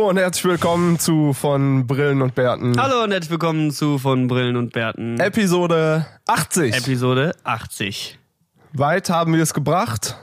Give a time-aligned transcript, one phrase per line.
[0.00, 2.80] Hallo und herzlich willkommen zu von Brillen und Bärten.
[2.80, 5.20] Hallo und herzlich willkommen zu von Brillen und Bärten.
[5.20, 6.74] Episode 80.
[6.74, 8.18] Episode 80.
[8.72, 10.16] Weit haben wir es gebracht.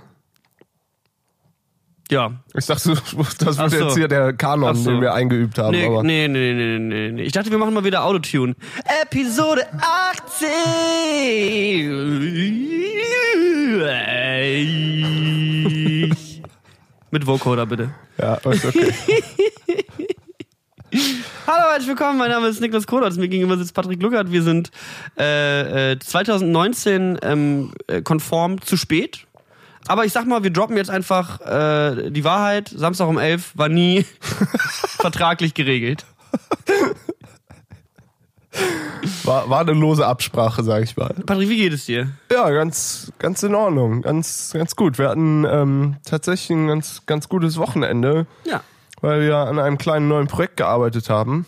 [2.10, 2.32] Ja.
[2.56, 2.96] Ich dachte,
[3.38, 3.86] das Ach wird so.
[3.86, 4.90] jetzt hier der Kanon, so.
[4.90, 5.70] den wir eingeübt haben.
[5.70, 7.22] Nee, aber nee, nee, nee, nee, nee.
[7.22, 8.56] Ich dachte, wir machen mal wieder Autotune.
[9.04, 9.68] Episode
[16.10, 16.18] 80.
[17.10, 17.92] Mit Vocoder bitte.
[18.18, 18.94] Ja, ist okay.
[21.48, 22.18] Hallo, herzlich willkommen.
[22.18, 23.16] Mein Name ist Niklas Kodert.
[23.16, 24.30] Mir gegenüber sitzt Patrick Luckert.
[24.32, 24.72] Wir sind
[25.18, 29.26] äh, äh, 2019 ähm, äh, konform zu spät.
[29.88, 32.68] Aber ich sag mal, wir droppen jetzt einfach äh, die Wahrheit.
[32.76, 34.06] Samstag um 11 war nie
[35.00, 36.06] vertraglich geregelt.
[39.24, 41.14] War, war eine lose Absprache, sag ich mal.
[41.26, 42.10] Patrick, wie geht es dir?
[42.32, 44.02] Ja, ganz, ganz in Ordnung.
[44.02, 44.98] Ganz, ganz gut.
[44.98, 48.62] Wir hatten ähm, tatsächlich ein ganz, ganz gutes Wochenende, Ja.
[49.02, 51.46] weil wir an einem kleinen neuen Projekt gearbeitet haben.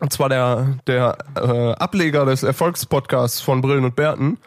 [0.00, 4.38] Und zwar der, der äh, Ableger des Erfolgspodcasts von Brillen und Bärten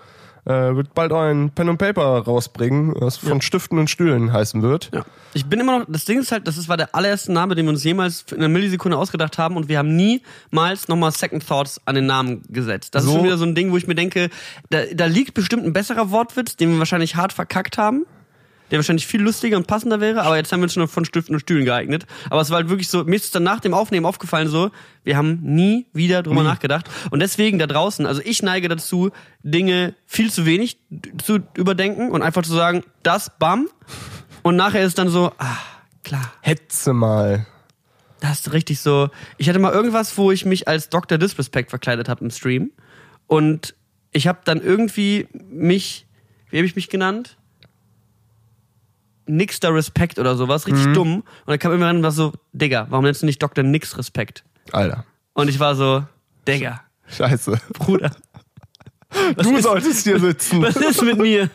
[0.48, 4.90] äh, wird bald ein Pen und Paper rausbringen, was von Stiften und Stühlen heißen wird.
[4.94, 5.04] Ja.
[5.34, 7.66] Ich bin immer noch, das Ding ist halt, das ist, war der allererste Name, den
[7.66, 11.82] wir uns jemals in einer Millisekunde ausgedacht haben und wir haben niemals nochmal Second Thoughts
[11.86, 12.96] an den Namen gesetzt.
[12.96, 14.30] Das ist So- schon wieder so ein Ding, wo ich mir denke,
[14.70, 18.06] da, da liegt bestimmt ein besserer Wortwitz, den wir wahrscheinlich hart verkackt haben.
[18.70, 21.36] Der wahrscheinlich viel lustiger und passender wäre, aber jetzt haben wir uns schon von Stiften
[21.36, 22.06] und Stühlen geeignet.
[22.30, 24.72] Aber es war halt wirklich so, mir ist es dann nach dem Aufnehmen aufgefallen so,
[25.04, 26.90] wir haben nie wieder drüber nachgedacht.
[27.10, 30.80] Und deswegen da draußen, also ich neige dazu, Dinge viel zu wenig
[31.24, 33.68] zu überdenken und einfach zu sagen, das, bam.
[34.44, 35.58] Und nachher ist dann so, ah,
[36.04, 36.34] klar.
[36.42, 37.46] Hetze mal.
[38.20, 39.10] Das ist richtig so.
[39.38, 41.18] Ich hatte mal irgendwas, wo ich mich als Dr.
[41.18, 42.72] Disrespect verkleidet habe im Stream.
[43.28, 43.76] Und
[44.12, 46.08] ich habe dann irgendwie mich,
[46.50, 47.37] wie habe ich mich genannt?
[49.28, 51.18] Nixter Respekt oder sowas, richtig dumm.
[51.18, 53.64] Und dann kam immer und war so, Digga, warum nennst du nicht Dr.
[53.64, 54.44] Nix Respekt?
[54.72, 55.06] Alter.
[55.34, 56.04] Und ich war so,
[56.48, 57.60] Digga, Scheiße.
[57.74, 58.12] Bruder,
[59.38, 60.62] du solltest hier sitzen.
[60.62, 61.50] was ist mit mir?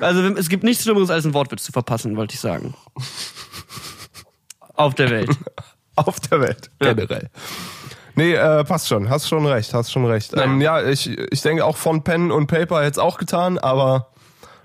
[0.00, 2.74] Also es gibt nichts Schlimmeres als einen Wortwitz zu verpassen, wollte ich sagen.
[4.74, 5.30] Auf der Welt.
[5.96, 7.28] Auf der Welt, generell.
[8.14, 9.10] Nee, äh, passt schon.
[9.10, 10.32] Hast schon recht, hast schon recht.
[10.32, 10.44] Ja.
[10.44, 14.10] Ähm, ja, ich, ich denke auch von Pen und Paper jetzt auch getan, aber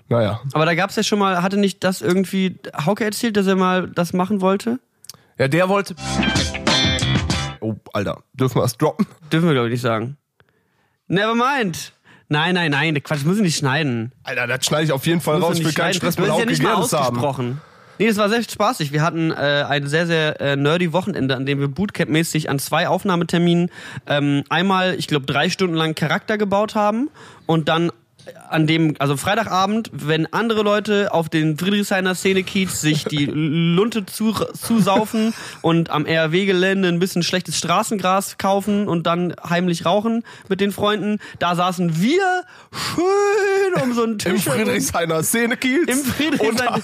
[0.08, 0.40] naja.
[0.52, 3.88] Aber da gab's ja schon mal, hatte nicht das irgendwie Hauke erzählt, dass er mal
[3.88, 4.78] das machen wollte?
[5.38, 5.94] Ja, der wollte.
[7.60, 9.06] Oh, Alter, dürfen wir es droppen?
[9.32, 10.16] Dürfen wir, glaube ich, nicht sagen.
[11.08, 11.92] Never mind.
[12.28, 14.12] Nein, nein, nein, Quatsch, muss ich nicht schneiden.
[14.24, 15.54] Alter, das schneide ich auf jeden Fall raus.
[15.54, 15.94] ich will nicht keinen.
[15.94, 17.16] Stress mit hast ja Hauke nicht mal Gerdes haben.
[17.16, 17.60] ausgesprochen.
[17.98, 18.92] Nee, das war sehr spaßig.
[18.92, 22.88] Wir hatten äh, ein sehr, sehr äh, nerdy Wochenende, an dem wir Bootcamp-mäßig an zwei
[22.88, 23.70] Aufnahmeterminen
[24.06, 27.08] ähm, einmal, ich glaube, drei Stunden lang Charakter gebaut haben
[27.46, 27.90] und dann
[28.48, 34.32] an dem, also Freitagabend, wenn andere Leute auf den Friedrichshainer Szene-Kiez sich die Lunte zu,
[34.32, 40.72] zusaufen und am RW-Gelände ein bisschen schlechtes Straßengras kaufen und dann heimlich rauchen mit den
[40.72, 44.52] Freunden, da saßen wir schön um so einen Tisch Im.
[44.52, 45.88] Friedrichshainer Szene-Kiez.
[45.88, 46.82] Im Friedrichshain.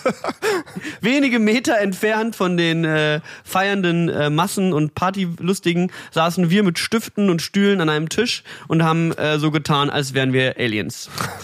[1.00, 7.30] wenige Meter entfernt von den äh, feiernden äh, Massen und Partylustigen saßen wir mit Stiften
[7.30, 11.10] und Stühlen an einem Tisch und haben äh, so getan, als wären wir Aliens.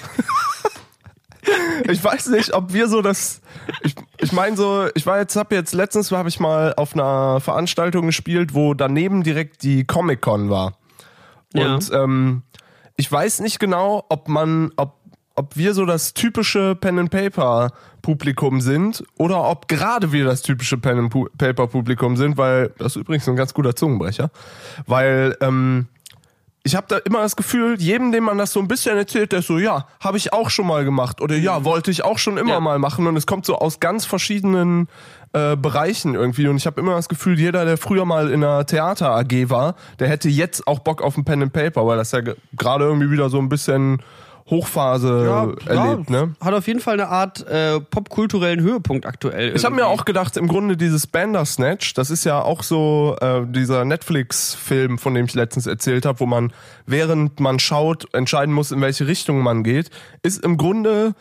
[1.88, 3.40] Ich weiß nicht, ob wir so das.
[3.82, 7.40] Ich, ich meine so, ich war jetzt, hab jetzt letztens habe ich mal auf einer
[7.40, 10.74] Veranstaltung gespielt, wo daneben direkt die Comic Con war.
[11.54, 11.74] Ja.
[11.74, 12.42] Und ähm,
[12.96, 14.96] ich weiß nicht genau, ob man, ob,
[15.34, 17.72] ob wir so das typische Pen and Paper
[18.02, 22.88] Publikum sind oder ob gerade wir das typische Pen and Paper Publikum sind, weil das
[22.88, 24.30] ist übrigens ein ganz guter Zungenbrecher,
[24.86, 25.88] weil ähm,
[26.68, 29.38] ich habe da immer das Gefühl, jedem, dem man das so ein bisschen erzählt, der
[29.38, 32.36] ist so, ja, habe ich auch schon mal gemacht oder ja, wollte ich auch schon
[32.36, 32.60] immer Ja.
[32.60, 33.06] mal machen.
[33.06, 34.88] Und es kommt so aus ganz verschiedenen
[35.32, 36.46] äh, Bereichen irgendwie.
[36.48, 39.74] Und ich habe immer das Gefühl, jeder, der früher mal in einer Theater AG war,
[39.98, 42.84] der hätte jetzt auch Bock auf ein Pen and Paper, weil das ja ge- gerade
[42.84, 44.02] irgendwie wieder so ein bisschen
[44.50, 46.34] Hochphase erlebt, ne?
[46.40, 49.54] Hat auf jeden Fall eine Art äh, popkulturellen Höhepunkt aktuell.
[49.54, 53.42] Ich habe mir auch gedacht, im Grunde dieses Bandersnatch, das ist ja auch so äh,
[53.46, 56.52] dieser Netflix-Film, von dem ich letztens erzählt habe, wo man
[56.86, 59.90] während man schaut entscheiden muss, in welche Richtung man geht,
[60.22, 61.14] ist im Grunde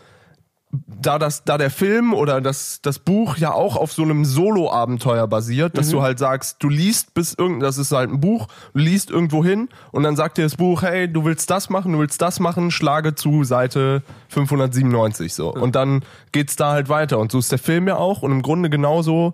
[0.71, 5.25] da das, da der Film oder das, das Buch ja auch auf so einem Solo-Abenteuer
[5.27, 8.79] basiert, dass du halt sagst, du liest bis irgend, das ist halt ein Buch, du
[8.79, 11.99] liest irgendwo hin und dann sagt dir das Buch, hey, du willst das machen, du
[11.99, 15.53] willst das machen, schlage zu Seite 597 so.
[15.53, 16.03] Und dann
[16.33, 17.19] geht's da halt weiter.
[17.19, 19.33] Und so ist der Film ja auch und im Grunde genauso,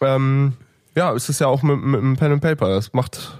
[0.00, 0.54] ähm,
[0.94, 2.68] ja, ist es ja auch mit, mit dem Pen and Paper.
[2.68, 3.38] Das macht,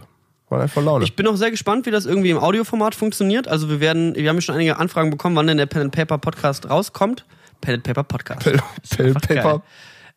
[0.52, 1.04] macht einfach Laune.
[1.04, 3.48] Ich bin auch sehr gespannt, wie das irgendwie im Audioformat funktioniert.
[3.48, 5.92] Also wir werden, wir haben ja schon einige Anfragen bekommen, wann denn der Pen and
[5.92, 7.24] Paper Podcast rauskommt.
[7.60, 8.44] Pen and Paper Podcast.
[8.44, 8.60] Pen,
[8.96, 9.34] Pen Paper.
[9.34, 9.62] geil.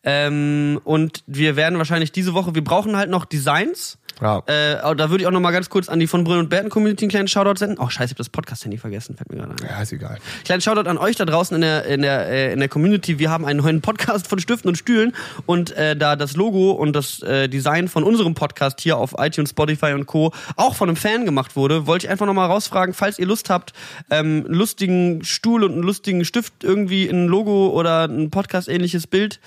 [0.06, 3.98] Ähm, und wir werden wahrscheinlich diese Woche, wir brauchen halt noch Designs.
[4.20, 4.38] Ja.
[4.46, 6.70] Äh, da würde ich auch noch mal ganz kurz an die von Brünn und Berten
[6.70, 7.78] Community einen kleinen Shoutout senden.
[7.78, 9.68] Oh, scheiße, ich hab das Podcast-Handy vergessen, fällt mir gerade ein.
[9.68, 10.18] ja, ist egal.
[10.44, 13.18] Kleinen Shoutout an euch da draußen in der, in der, äh, in der Community.
[13.18, 15.12] Wir haben einen neuen Podcast von Stiften und Stühlen
[15.44, 19.50] und äh, da das Logo und das äh, Design von unserem Podcast hier auf iTunes,
[19.50, 20.32] Spotify und Co.
[20.56, 23.74] auch von einem Fan gemacht wurde, wollte ich einfach nochmal rausfragen, falls ihr Lust habt,
[24.10, 29.06] ähm, einen lustigen Stuhl und einen lustigen Stift irgendwie in ein Logo oder ein Podcast-ähnliches
[29.08, 29.40] Bild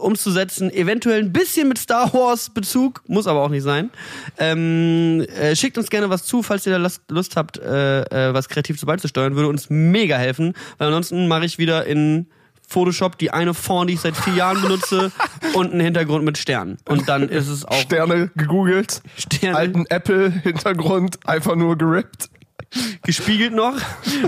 [0.00, 3.90] umzusetzen, eventuell ein bisschen mit Star Wars Bezug, muss aber auch nicht sein.
[4.38, 8.48] Ähm, äh, schickt uns gerne was zu, falls ihr da Lust, habt, äh, äh, was
[8.48, 12.26] kreativ zu beizusteuern, würde uns mega helfen, weil ansonsten mache ich wieder in
[12.66, 15.10] Photoshop die eine Font, die ich seit vier Jahren benutze
[15.54, 16.78] und einen Hintergrund mit Sternen.
[16.88, 22.30] Und dann ist es auch Sterne gegoogelt, Sterne alten Apple-Hintergrund einfach nur gerippt.
[23.02, 23.74] Gespiegelt noch.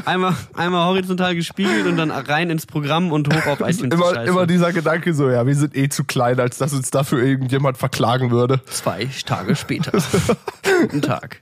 [0.04, 3.94] Einmal, einmal horizontal gespiegelt und dann rein ins Programm und hoch auf iTunes.
[3.94, 7.22] Immer, immer dieser Gedanke so, ja, wir sind eh zu klein, als dass uns dafür
[7.22, 8.60] irgendjemand verklagen würde.
[8.66, 9.92] Zwei Tage später.
[10.80, 11.40] Guten Tag.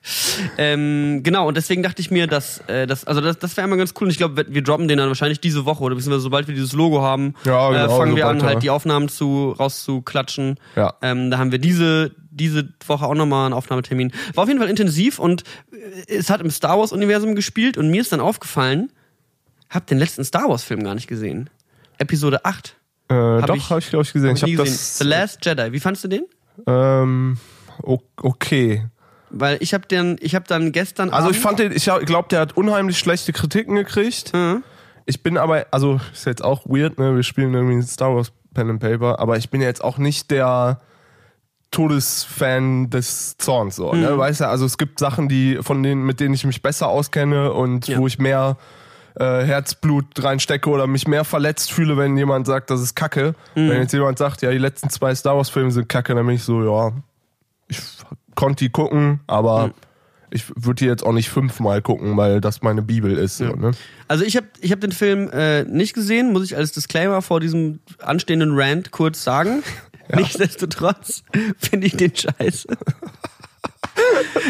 [0.59, 3.77] Ähm, genau, und deswegen dachte ich mir, dass, äh, das, also das, das wäre immer
[3.77, 4.07] ganz cool.
[4.07, 6.73] Und ich glaube, wir droppen den dann wahrscheinlich diese Woche oder beziehungsweise sobald wir dieses
[6.73, 10.59] Logo haben, Ja, äh, genau, fangen wir an, halt die Aufnahmen zu rauszuklatschen.
[10.77, 10.95] Ja.
[11.03, 14.13] Ähm, da haben wir diese, diese Woche auch nochmal einen Aufnahmetermin.
[14.35, 15.43] War auf jeden Fall intensiv und
[15.73, 18.91] äh, es hat im Star Wars-Universum gespielt und mir ist dann aufgefallen,
[19.69, 21.51] hab den letzten Star Wars-Film gar nicht gesehen.
[21.99, 22.77] Episode 8.
[23.09, 24.31] Äh, doch, ich- habe ich, glaube ich, gesehen.
[24.31, 24.73] Hab Ich habe nie gesehen.
[24.73, 24.99] das.
[24.99, 25.73] The Last Jedi.
[25.73, 26.25] Wie fandst du den?
[26.67, 27.39] Ähm,
[28.17, 28.87] okay.
[29.31, 32.29] Weil ich habe den, ich habe dann gestern Also Abend, ich fand den, ich glaube,
[32.31, 34.33] der hat unheimlich schlechte Kritiken gekriegt.
[34.35, 34.63] Mhm.
[35.07, 37.15] Ich bin aber, also ist jetzt auch weird, ne?
[37.17, 40.81] Wir spielen irgendwie Star Wars Pen and Paper, aber ich bin jetzt auch nicht der
[41.71, 44.01] Todesfan des Zorns, so, Mhm.
[44.01, 44.19] ne?
[44.19, 47.53] Weißt du, also es gibt Sachen, die, von denen, mit denen ich mich besser auskenne
[47.53, 47.99] und Ja.
[47.99, 48.57] wo ich mehr
[49.19, 53.35] äh, Herzblut reinstecke oder mich mehr verletzt fühle, wenn jemand sagt, das ist Kacke.
[53.57, 53.69] Mhm.
[53.69, 56.37] Wenn jetzt jemand sagt, ja, die letzten zwei Star Wars Filme sind Kacke, dann bin
[56.37, 56.93] ich so, ja,
[57.67, 57.81] ich
[58.37, 59.73] konnte die gucken, aber Mhm.
[60.31, 63.39] ich würde die jetzt auch nicht fünfmal gucken, weil das meine Bibel ist.
[63.39, 63.73] So, ne?
[64.07, 67.41] Also ich habe ich hab den Film äh, nicht gesehen, muss ich als Disclaimer vor
[67.41, 69.65] diesem anstehenden Rant kurz sagen.
[70.15, 71.23] Nichtsdestotrotz
[71.59, 72.69] finde ich den scheiße.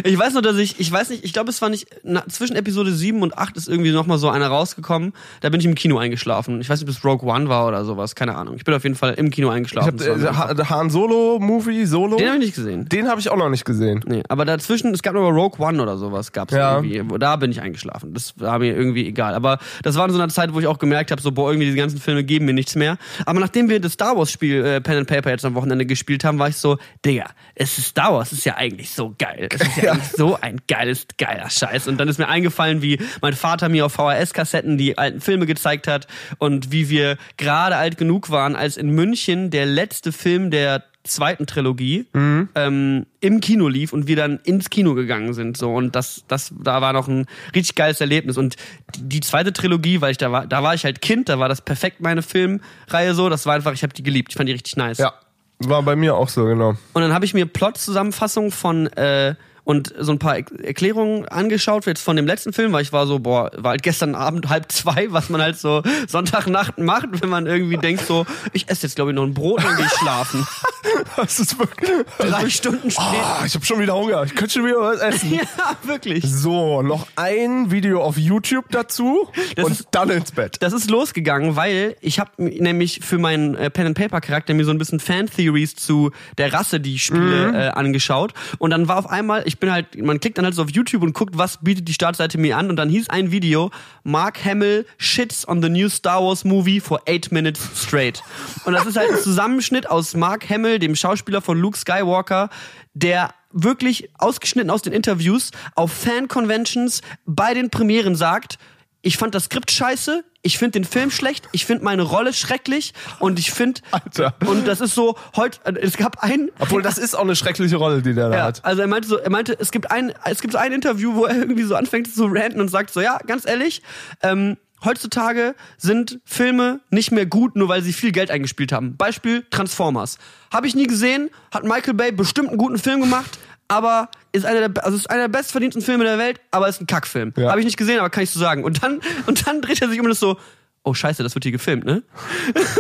[0.05, 2.57] Ich weiß nur, dass ich, ich weiß nicht, ich glaube, es war nicht, na, zwischen
[2.57, 5.13] Episode 7 und 8 ist irgendwie nochmal so einer rausgekommen.
[5.41, 6.61] Da bin ich im Kino eingeschlafen.
[6.61, 8.55] Ich weiß nicht, ob es Rogue One war oder sowas, keine Ahnung.
[8.57, 9.89] Ich bin auf jeden Fall im Kino Ich eingeschlafen.
[9.93, 12.89] hab, Das war äh, Ha- Han Solo Movie Solo, den habe ich nicht gesehen.
[12.89, 14.03] den habe ich auch noch nicht gesehen.
[14.07, 16.77] Nee, aber dazwischen, es gab noch mal Rogue One oder sowas, gab's Ja.
[16.83, 17.19] irgendwie.
[17.19, 18.15] Da bin ich eingeschlafen.
[18.15, 19.35] Das war mir irgendwie egal.
[19.35, 21.67] Aber das war in so einer Zeit, wo ich auch gemerkt habe, so, boah, irgendwie
[21.67, 22.97] diese ganzen Filme geben mir nichts mehr.
[23.27, 26.25] Aber nachdem wir das Star Wars Spiel äh, Pen and Paper jetzt am Wochenende gespielt
[26.25, 29.49] haben, war ich so, Digga, es ist Star Wars, es ist ja eigentlich so geil.
[29.55, 31.89] Es ist ja, eigentlich so ein geiles, geiler Scheiß.
[31.89, 35.89] Und dann ist mir eingefallen, wie mein Vater mir auf VHS-Kassetten die alten Filme gezeigt
[35.89, 36.07] hat
[36.39, 41.47] und wie wir gerade alt genug waren, als in München der letzte Film der zweiten
[41.47, 42.07] Trilogie
[42.55, 45.73] ähm, im Kino lief und wir dann ins Kino gegangen sind so.
[45.73, 48.37] Und das das da war noch ein richtig geiles Erlebnis.
[48.37, 48.57] Und
[48.99, 51.63] die, zweite Trilogie weil ich da war da war ich halt Kind da war das
[51.63, 53.29] perfekt meine Filmreihe so.
[53.29, 54.33] Das war einfach ich habe die geliebt.
[54.33, 54.99] Ich fand die richtig nice.
[54.99, 55.15] Ja,
[55.61, 56.71] war bei mir auch so, genau.
[56.71, 59.35] und dann habe ich mir Plot-Zusammenfassungen von äh,
[59.71, 63.07] und so ein paar Er- Erklärungen angeschaut jetzt von dem letzten Film, weil ich war
[63.07, 67.29] so, boah, war halt gestern Abend halb zwei, was man halt so Sonntagnacht macht, wenn
[67.29, 70.47] man irgendwie denkt so, ich esse jetzt glaube ich noch ein Brot und gehe schlafen.
[71.21, 71.91] Das ist wirklich.
[72.19, 73.09] Drei Stunden später.
[73.41, 74.23] Ah, ich habe schon wieder Hunger.
[74.25, 75.33] Ich könnte schon wieder was essen.
[75.41, 76.25] Ja, wirklich.
[76.27, 80.57] So, noch ein Video auf YouTube dazu Das und ist- dann ins Bett.
[80.61, 84.65] Das ist losgegangen, weil ich habe nämlich für meinen äh, Pen and Paper Charakter mir
[84.65, 88.89] so ein bisschen Fan Theories zu der Rasse, die ich spiele, äh, angeschaut und dann
[88.89, 91.37] war auf einmal, ich bin halt, man klickt dann halt so auf YouTube und guckt,
[91.39, 93.71] was bietet die Startseite mir an und dann hieß ein Video,
[94.05, 98.23] Mark Hamill shits on the new Star Wars movie for eight minutes straight.
[98.65, 101.10] Und das ist halt ein Zusammenschnitt aus Mark Hamill, dem Schauspieler
[101.41, 102.51] von Luke Skywalker,
[102.95, 108.59] der wirklich ausgeschnitten aus den Interviews auf Fan-Conventions bei den Premieren sagt,
[109.03, 112.93] ich fand das Skript scheiße, ich finde den Film schlecht, ich finde meine Rolle schrecklich
[113.19, 113.81] und ich finde
[114.47, 118.03] und das ist so heute es gab ein Obwohl, das ist auch eine schreckliche Rolle,
[118.03, 118.65] die der da ja, hat.
[118.65, 121.37] also er meinte so, er meinte, es gibt ein, es gibt ein Interview, wo er
[121.37, 123.83] irgendwie so anfängt zu ranten und sagt so, ja, ganz ehrlich,
[124.23, 128.97] ähm, heutzutage sind Filme nicht mehr gut, nur weil sie viel Geld eingespielt haben.
[128.97, 130.19] Beispiel Transformers.
[130.53, 134.69] Habe ich nie gesehen, hat Michael Bay bestimmt einen guten Film gemacht, aber ist einer
[134.69, 137.33] der, also ist einer der bestverdiensten Filme der Welt, aber ist ein Kackfilm.
[137.37, 137.51] Ja.
[137.51, 138.65] Habe ich nicht gesehen, aber kann ich so sagen.
[138.65, 140.37] Und dann, und dann dreht er sich um und ist so,
[140.83, 142.03] oh scheiße, das wird hier gefilmt, ne?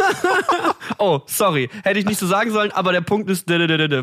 [0.98, 3.46] oh, sorry, hätte ich nicht so sagen sollen, aber der Punkt ist,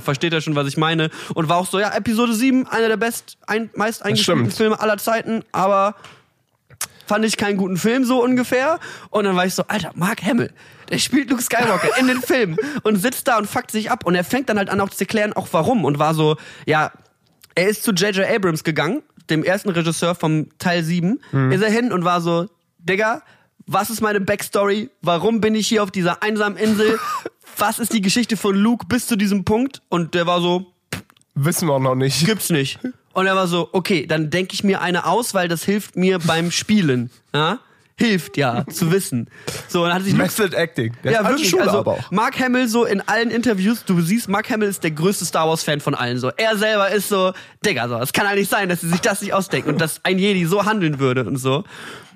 [0.03, 1.09] versteht er schon, was ich meine?
[1.33, 4.51] Und war auch so, ja, Episode 7, einer der best, ein, meist eingespielten.
[4.51, 5.95] Filme aller Zeiten, aber
[7.07, 8.79] fand ich keinen guten Film so ungefähr.
[9.09, 10.51] Und dann war ich so, Alter, Mark Hamill,
[10.89, 14.05] der spielt Luke Skywalker in den Film und sitzt da und fuckt sich ab.
[14.05, 15.85] Und er fängt dann halt an auch zu erklären, auch warum.
[15.85, 16.91] Und war so, ja,
[17.55, 18.27] er ist zu J.J.
[18.29, 21.19] Abrams gegangen, dem ersten Regisseur vom Teil 7,
[21.51, 22.47] ist er hin und war so,
[22.77, 23.23] Digga,
[23.65, 24.89] was ist meine Backstory?
[25.01, 26.99] Warum bin ich hier auf dieser einsamen Insel?
[27.59, 29.81] Was ist die Geschichte von Luke bis zu diesem Punkt?
[29.89, 30.71] Und der war so,
[31.33, 32.23] Wissen wir auch noch nicht.
[32.23, 32.79] gibt's nicht.
[33.17, 36.19] Und er war so, okay, dann denke ich mir eine aus, weil das hilft mir
[36.19, 37.09] beim Spielen.
[37.33, 37.57] Ja?
[37.95, 39.27] Hilft ja, zu wissen.
[39.67, 40.93] So, und dann hat sich Method Acting.
[41.03, 41.49] Der ja, wirklich.
[41.49, 42.11] Schule Also, aber auch.
[42.11, 45.63] Mark Hamill so in allen Interviews, du siehst, Mark Hamill ist der größte Star Wars
[45.63, 46.19] Fan von allen.
[46.19, 47.33] So, er selber ist so,
[47.65, 50.19] Digga, so, es kann eigentlich sein, dass sie sich das nicht ausdenken und dass ein
[50.19, 51.63] Jedi so handeln würde und so.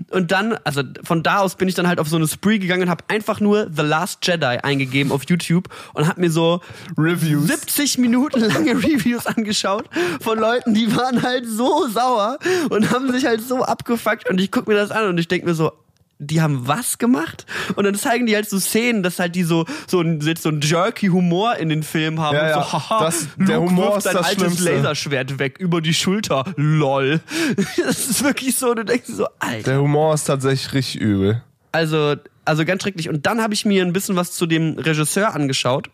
[0.10, 2.84] Und dann, also von da aus bin ich dann halt auf so eine Spree gegangen
[2.84, 6.62] und habe einfach nur The Last Jedi eingegeben auf YouTube und habe mir so
[6.98, 7.48] Reviews.
[7.48, 9.86] 70 Minuten lange Reviews angeschaut
[10.20, 12.38] von Leuten, die waren halt so sauer
[12.70, 15.46] und haben sich halt so abgefuckt und ich guck mir das an und ich denk
[15.46, 15.72] mir so,
[16.24, 17.46] die haben was gemacht?
[17.76, 20.62] Und dann zeigen die halt so Szenen, dass halt die so so ein, so ein
[20.62, 22.36] jerky Humor in den Film haben.
[22.36, 22.64] Ja, und ja.
[22.64, 24.76] so, haha, Das- der Luke Humor wirft ist sein altes Schlimmste.
[24.76, 26.46] Laserschwert weg über die Schulter.
[26.56, 27.20] Lol.
[27.78, 29.72] Das ist wirklich so, du denkst so, Alter.
[29.72, 31.44] Der Humor ist tatsächlich richtig übel.
[31.72, 33.10] Also, also ganz schrecklich.
[33.10, 35.90] Und dann habe ich mir ein bisschen was zu dem Regisseur angeschaut.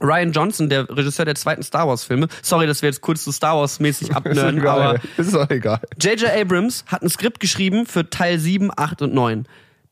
[0.00, 2.28] Ryan Johnson, der Regisseur der zweiten Star Wars Filme.
[2.42, 5.80] Sorry, dass wir jetzt kurz zu Star Wars mäßig abnörden, aber Ist doch egal.
[6.00, 6.30] J.J.
[6.30, 9.46] Abrams hat ein Skript geschrieben für Teil 7, 8 und 9.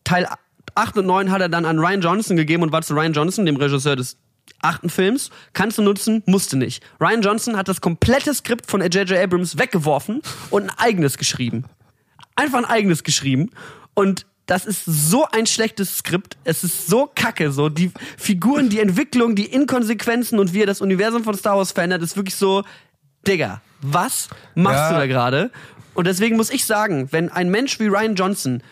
[0.06, 0.26] Teil
[0.74, 3.44] 8 und 9 hat er dann an Ryan Johnson gegeben und war zu Ryan Johnson,
[3.44, 4.16] dem Regisseur des
[4.62, 5.30] achten Films.
[5.52, 6.82] Kannst du nutzen, musste nicht.
[7.00, 9.12] Ryan Johnson hat das komplette Skript von J.J.
[9.18, 11.64] Abrams weggeworfen und ein eigenes geschrieben.
[12.36, 13.50] Einfach ein eigenes geschrieben.
[13.94, 16.36] Und das ist so ein schlechtes Skript.
[16.44, 17.50] Es ist so kacke.
[17.50, 21.72] So die Figuren, die Entwicklung, die Inkonsequenzen und wie er das Universum von Star Wars
[21.72, 22.62] verändert, ist wirklich so,
[23.26, 24.88] Digga, was machst Ja.
[24.92, 25.50] du da gerade?
[25.94, 28.62] Und deswegen muss ich sagen, wenn ein Mensch wie Ryan Johnson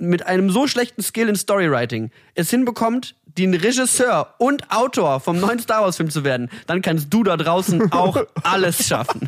[0.00, 5.58] mit einem so schlechten Skill in Storywriting es hinbekommt, den Regisseur und Autor vom neuen
[5.58, 9.26] Star Wars Film zu werden, dann kannst du da draußen auch alles schaffen.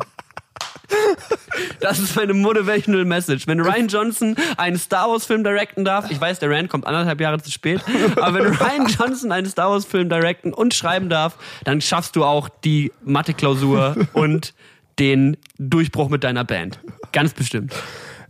[1.79, 3.47] Das ist meine motivational Message.
[3.47, 7.21] Wenn Ryan Johnson einen Star Wars Film directen darf, ich weiß, der Rand kommt anderthalb
[7.21, 7.81] Jahre zu spät,
[8.17, 12.23] aber wenn Ryan Johnson einen Star Wars Film directen und schreiben darf, dann schaffst du
[12.23, 14.53] auch die Mathe-Klausur und
[14.99, 16.79] den Durchbruch mit deiner Band.
[17.11, 17.73] Ganz bestimmt.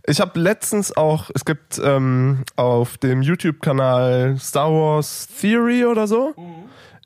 [0.06, 6.34] Ich habe letztens auch, es gibt ähm, auf dem YouTube-Kanal Star Wars Theory oder so,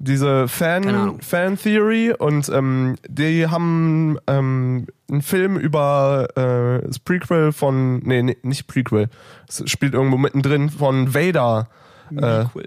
[0.01, 1.21] diese Keine Fan.
[1.21, 8.23] Fan Theory und ähm, die haben ähm, einen Film über äh, das Prequel von, nee,
[8.23, 9.09] nee, nicht Prequel,
[9.49, 11.69] es spielt irgendwo mittendrin von Vader.
[12.17, 12.65] Äh, cool.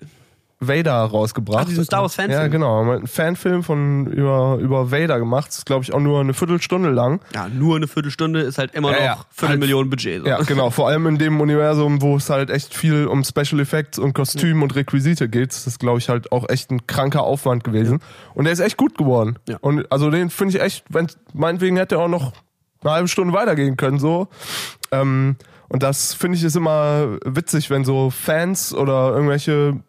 [0.62, 1.64] Vader rausgebracht.
[1.64, 2.40] Ach, diesen Star Wars Fanfilm.
[2.40, 2.78] Ja, genau.
[2.78, 5.48] Haben Einen Fanfilm von über, über Vader gemacht.
[5.48, 7.20] Das ist, glaube ich, auch nur eine Viertelstunde lang.
[7.34, 9.26] Ja, nur eine Viertelstunde ist halt immer Ja, noch ja.
[9.32, 10.22] Viertelmillion Budget.
[10.22, 10.28] So.
[10.28, 10.70] Ja, genau.
[10.70, 14.62] Vor allem in dem Universum, wo es halt echt viel um Special Effects und Kostüm
[14.62, 15.50] und Requisite geht.
[15.50, 18.00] Das ist, glaube ich, halt auch echt ein kranker Aufwand gewesen.
[18.36, 19.40] Und der ist echt gut geworden.
[19.50, 19.58] Ja.
[19.62, 22.34] Und also den finde ich echt, wenn, meinetwegen hätte er auch noch
[22.84, 24.28] eine halbe Stunde weitergehen können, so.
[24.92, 25.36] Ähm,
[25.70, 29.80] und das finde ich ist immer witzig, wenn so Fans oder irgendwelche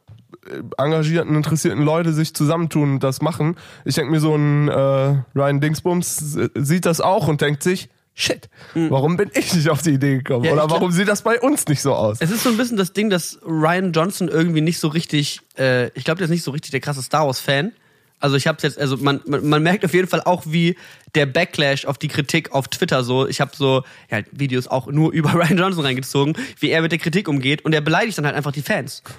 [0.76, 3.56] engagierten, interessierten Leute sich zusammentun und das machen.
[3.84, 7.88] Ich denke mir, so ein äh, Ryan Dingsbums äh, sieht das auch und denkt sich,
[8.14, 10.44] shit, warum bin ich nicht auf die Idee gekommen?
[10.44, 12.18] Ja, Oder warum sieht das bei uns nicht so aus?
[12.20, 15.88] Es ist so ein bisschen das Ding, dass Ryan Johnson irgendwie nicht so richtig, äh,
[15.96, 17.72] ich glaube, der ist nicht so richtig der krasse Star Wars Fan.
[18.20, 20.76] Also ich habe jetzt, also man, man, man merkt auf jeden Fall auch, wie
[21.14, 23.26] der Backlash auf die Kritik auf Twitter so.
[23.26, 26.99] Ich habe so ja, Videos auch nur über Ryan Johnson reingezogen, wie er mit der
[26.99, 29.02] Kritik umgeht und er beleidigt dann halt einfach die Fans.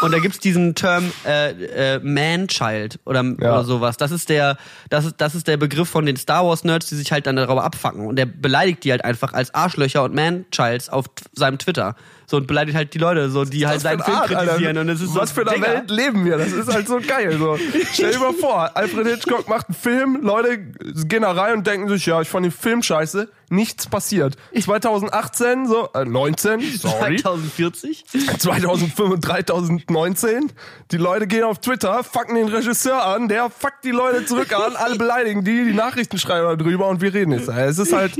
[0.00, 3.96] Und da gibt's diesen Term äh, äh, Man-Child oder, oder sowas.
[3.96, 4.56] Das ist der,
[4.90, 7.34] das ist, das ist der Begriff von den Star Wars Nerds, die sich halt dann
[7.34, 8.06] darüber abfacken.
[8.06, 11.96] Und der beleidigt die halt einfach als Arschlöcher und Man-Childs auf seinem Twitter.
[12.30, 14.52] So und beleidigt halt die Leute, so die halt seinen eine Film Art, Alter.
[14.52, 14.76] kritisieren.
[14.76, 15.62] Und es ist Was so, für eine.
[15.62, 16.36] Welt leben wir?
[16.36, 17.38] Das ist halt so geil.
[17.38, 17.58] So.
[17.94, 20.58] Stell dir mal vor, Alfred Hitchcock macht einen Film, Leute
[21.06, 24.36] gehen rein und denken sich, ja, ich fand den Film scheiße, nichts passiert.
[24.58, 27.16] 2018, so, äh, 19, sorry.
[27.16, 28.04] 2040?
[28.38, 30.52] 2005, 3019.
[30.90, 34.76] Die Leute gehen auf Twitter, fucken den Regisseur an, der fuckt die Leute zurück an,
[34.76, 37.48] alle beleidigen die, die Nachrichten schreiben darüber und wir reden jetzt.
[37.48, 38.12] Es ist halt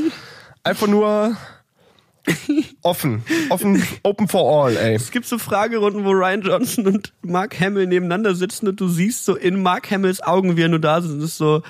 [0.63, 1.37] einfach nur
[2.83, 3.23] offen.
[3.49, 4.95] Offen, open for all, ey.
[4.95, 9.25] Es gibt so Fragerunden, wo Ryan Johnson und Mark Hamill nebeneinander sitzen und du siehst
[9.25, 11.63] so in Mark Hamills Augen, wie er nur da sitzt und es ist so,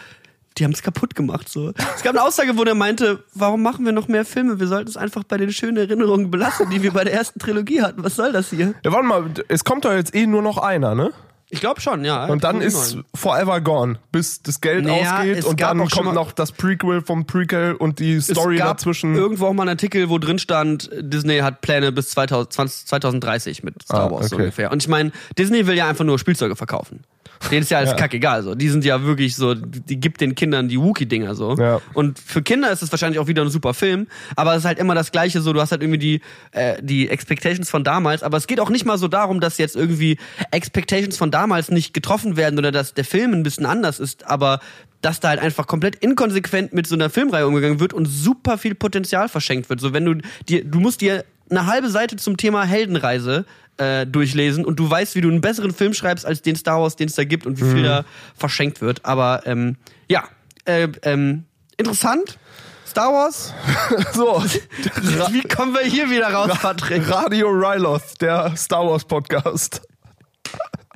[0.59, 1.49] die haben es kaputt gemacht.
[1.49, 1.73] So.
[1.97, 4.61] Es gab eine Aussage, wo der meinte, warum machen wir noch mehr Filme?
[4.61, 7.83] Wir sollten es einfach bei den schönen Erinnerungen belassen, die wir bei der ersten Trilogie
[7.83, 8.05] hatten.
[8.05, 8.75] Was soll das hier?
[8.85, 11.13] Ja, warte mal, es kommt doch jetzt eh nur noch einer, ne?
[11.51, 12.27] Ich glaube schon, ja.
[12.27, 12.99] Und dann ist.
[13.15, 17.75] Forever Gone, bis das Geld Naja, ausgeht und dann kommt noch das Prequel vom Prequel
[17.75, 19.15] und die Story es gab dazwischen.
[19.15, 23.63] Irgendwo auch mal ein Artikel, wo drin stand, Disney hat Pläne bis 2000, 20, 2030
[23.63, 24.45] mit Star Ah, Wars so okay.
[24.45, 24.71] ungefähr.
[24.71, 27.05] Und ich meine, Disney will ja einfach nur Spielzeuge verkaufen.
[27.51, 27.97] Denen ist ja alles Ja.
[27.97, 28.43] kackegal.
[28.43, 28.55] So.
[28.55, 31.57] Die sind ja wirklich so, die gibt den Kindern die Wookie-Dinger so.
[31.57, 31.81] Ja.
[31.95, 34.79] Und für Kinder ist es wahrscheinlich auch wieder ein super Film, aber es ist halt
[34.79, 36.21] immer das Gleiche so, du hast halt irgendwie die,
[36.53, 39.77] äh, die Expectations von damals, aber es geht auch nicht mal so darum, dass jetzt
[39.77, 40.19] irgendwie
[40.51, 44.61] Expectations von damals nicht getroffen werden oder dass der Film ein bisschen anders ist, aber
[45.01, 48.75] dass da halt einfach komplett inkonsequent mit so einer Filmreihe umgegangen wird und super viel
[48.75, 49.81] Potenzial verschenkt wird.
[49.81, 50.15] So wenn du
[50.49, 53.45] dir, du musst dir eine halbe Seite zum Thema Heldenreise
[53.79, 56.97] äh, durchlesen und du weißt, wie du einen besseren Film schreibst als den Star Wars,
[56.97, 58.05] den es da gibt und wie viel da
[58.37, 59.05] verschenkt wird.
[59.05, 59.77] Aber ähm,
[60.09, 60.25] ja,
[60.65, 61.45] äh, ähm,
[61.77, 62.39] interessant.
[62.87, 63.53] Star Wars.
[64.15, 64.43] so,
[65.33, 67.09] Wie kommen wir hier wieder raus, Patrick?
[67.11, 69.83] Radio Ryloth, der Star Wars Podcast.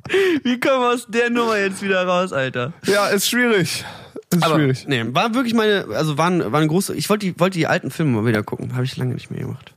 [0.43, 2.73] Wie kommen wir aus der Nummer jetzt wieder raus, Alter?
[2.85, 3.85] Ja, ist schwierig.
[4.31, 4.87] Ist Aber, schwierig.
[4.87, 8.11] nee, war wirklich meine, also waren, waren große, ich wollte die, wollte die alten Filme
[8.19, 9.73] mal wieder gucken, habe ich lange nicht mehr gemacht.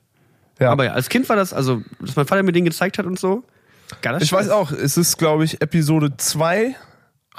[0.59, 0.71] Ja.
[0.71, 3.19] Aber ja, als Kind war das, also, dass mein Vater mir den gezeigt hat und
[3.19, 3.45] so.
[4.03, 6.75] Geiler Ich weiß auch, es ist, glaube ich, Episode 2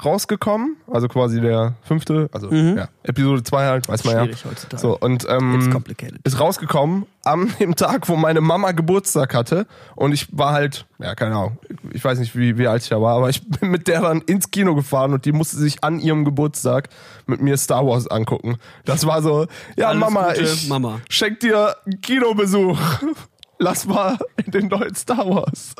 [0.04, 0.76] rausgekommen.
[0.90, 4.24] Also quasi der fünfte, also ja, Episode 2 halt, weiß man ja.
[4.24, 4.30] Mhm.
[4.44, 4.80] Heutzutage.
[4.80, 5.82] So, und ähm,
[6.24, 9.66] ist rausgekommen am dem Tag, wo meine Mama Geburtstag hatte.
[9.96, 11.58] Und ich war halt, ja, keine Ahnung,
[11.92, 14.20] ich weiß nicht, wie, wie alt ich da war, aber ich bin mit der dann
[14.22, 16.88] ins Kino gefahren und die musste sich an ihrem Geburtstag
[17.26, 18.56] mit mir Star Wars angucken.
[18.84, 21.00] Das war so, ja, Alles Mama, Gute, ich Mama.
[21.08, 22.78] schenk dir einen Kinobesuch.
[23.58, 25.74] Lass mal in den neuen Star Wars.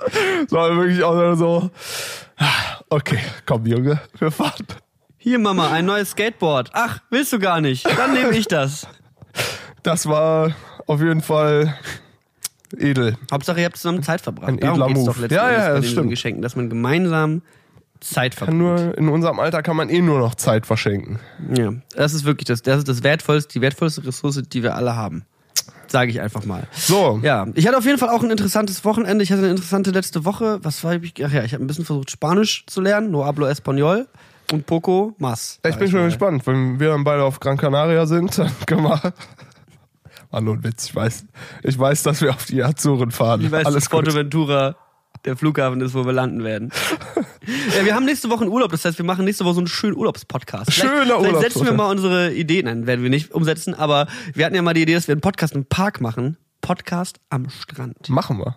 [0.49, 1.71] So wirklich auch so,
[2.91, 4.67] okay, komm Junge, wir fahren.
[5.17, 6.71] Hier, Mama, ein neues Skateboard.
[6.73, 7.87] Ach, willst du gar nicht?
[7.99, 8.87] Dann nehme ich das.
[9.83, 10.53] Das war
[10.87, 11.77] auf jeden Fall
[12.77, 13.17] edel.
[13.33, 14.49] Hauptsache, ihr habt zusammen Zeit verbracht.
[14.49, 15.29] Ein Darum edler geht's Move.
[15.29, 16.11] doch Ja, ja, bei das stimmt.
[16.11, 17.43] Geschenken, dass man gemeinsam
[18.01, 18.61] Zeit verbringt.
[18.61, 21.19] Nur, in unserem Alter kann man eh nur noch Zeit verschenken.
[21.57, 24.95] Ja, das ist wirklich das, das ist das wertvollste, die wertvollste Ressource, die wir alle
[24.97, 25.25] haben.
[25.87, 26.67] Sage ich einfach mal.
[26.73, 29.23] So, Ja, ich hatte auf jeden Fall auch ein interessantes Wochenende.
[29.25, 30.59] Ich hatte eine interessante letzte Woche.
[30.63, 31.15] Was war ich?
[31.25, 33.11] Ach ja, ich habe ein bisschen versucht Spanisch zu lernen.
[33.11, 34.07] No hablo español
[34.53, 35.59] und poco más.
[35.67, 36.47] ich bin schon gespannt.
[36.47, 39.13] Wenn wir dann beide auf Gran Canaria sind, dann können wir.
[40.31, 41.25] War nur ein Witz, ich weiß.
[41.63, 43.41] Ich weiß, dass wir auf die Azuren fahren.
[43.41, 44.05] Ich weiß, Alles dass gut.
[45.25, 46.71] Der Flughafen ist, wo wir landen werden.
[47.77, 48.71] ja, wir haben nächste Woche einen Urlaub.
[48.71, 50.73] Das heißt, wir machen nächste Woche so einen schönen Urlaubspodcast.
[50.73, 54.47] Vielleicht- Schöner Vielleicht setzen wir mal unsere Ideen, nein, werden wir nicht umsetzen, aber wir
[54.47, 56.37] hatten ja mal die Idee, dass wir einen Podcast im Park machen.
[56.61, 58.09] Podcast am Strand.
[58.09, 58.57] Machen wir.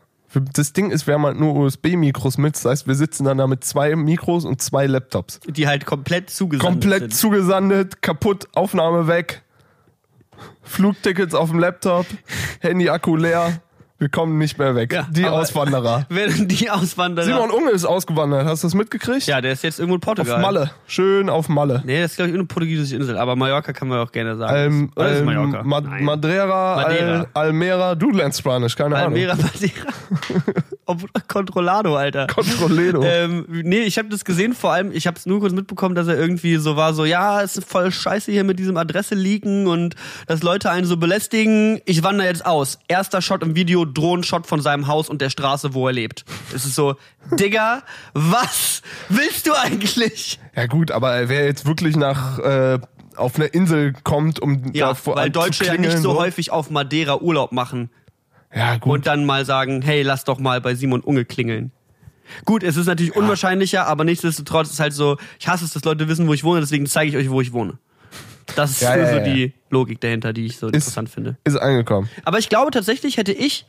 [0.53, 2.55] Das Ding ist, wir haben halt nur USB-Mikros mit.
[2.55, 5.41] Das heißt, wir sitzen dann da mit zwei Mikros und zwei Laptops.
[5.45, 7.15] Die halt komplett zugesandt Komplett sind.
[7.15, 9.43] zugesandet, kaputt, Aufnahme weg.
[10.63, 12.05] Flugtickets auf dem Laptop,
[12.61, 13.61] Handy-Akku leer.
[14.01, 14.91] Wir kommen nicht mehr weg.
[14.91, 16.05] Ja, die Auswanderer.
[16.09, 17.23] Werden die Auswanderer.
[17.23, 18.47] Simon Unge ist ausgewandert.
[18.47, 19.27] Hast du das mitgekriegt?
[19.27, 20.41] ja, der ist jetzt irgendwo in Auf Portugal.
[20.41, 20.71] Malle.
[20.87, 21.83] Schön auf Malle.
[21.85, 24.57] Nee, das ist, glaube ich, irgendeine portugiesische Insel, aber Mallorca kann man auch gerne sagen.
[24.57, 25.61] Ähm, Oder ist ähm, Mallorca?
[25.61, 26.03] Ma Nein.
[26.03, 27.27] Madeira, Madeira.
[27.35, 29.45] Al Almera, du lernst Spanisch, keine Almera Ahnung.
[29.53, 30.63] Madeira.
[31.27, 32.27] Controlado, Alter.
[32.27, 33.01] Controledo.
[33.11, 36.07] Ähm, nee, ich habe das gesehen, vor allem, ich habe es nur kurz mitbekommen, dass
[36.07, 39.67] er irgendwie so war, so, ja, es ist voll scheiße hier mit diesem Adresse leaken
[39.67, 39.95] und
[40.27, 41.81] dass Leute einen so belästigen.
[41.85, 42.79] Ich wandere jetzt aus.
[42.87, 46.25] Erster Shot im Video, Drohnenshot von seinem Haus und der Straße, wo er lebt.
[46.55, 46.95] Es ist so,
[47.39, 50.39] Digga, was willst du eigentlich?
[50.55, 52.79] Ja gut, aber wer jetzt wirklich nach äh,
[53.15, 56.51] auf eine Insel kommt, um Ja, da vor- weil Deutsche ja nicht klingeln, so häufig
[56.51, 57.89] auf Madeira Urlaub machen.
[58.53, 58.91] Ja gut.
[58.93, 61.71] und dann mal sagen, hey, lass doch mal bei Simon Unge klingeln.
[62.45, 66.07] Gut, es ist natürlich unwahrscheinlicher, aber nichtsdestotrotz ist halt so, ich hasse es, dass Leute
[66.07, 67.77] wissen, wo ich wohne, deswegen zeige ich euch, wo ich wohne.
[68.55, 69.19] Das ist Ja, so ja, ja.
[69.33, 71.37] die Logik dahinter, die ich so interessant finde.
[71.43, 72.09] ist angekommen.
[72.25, 73.65] Aber ich glaube tatsächlich, hätte ich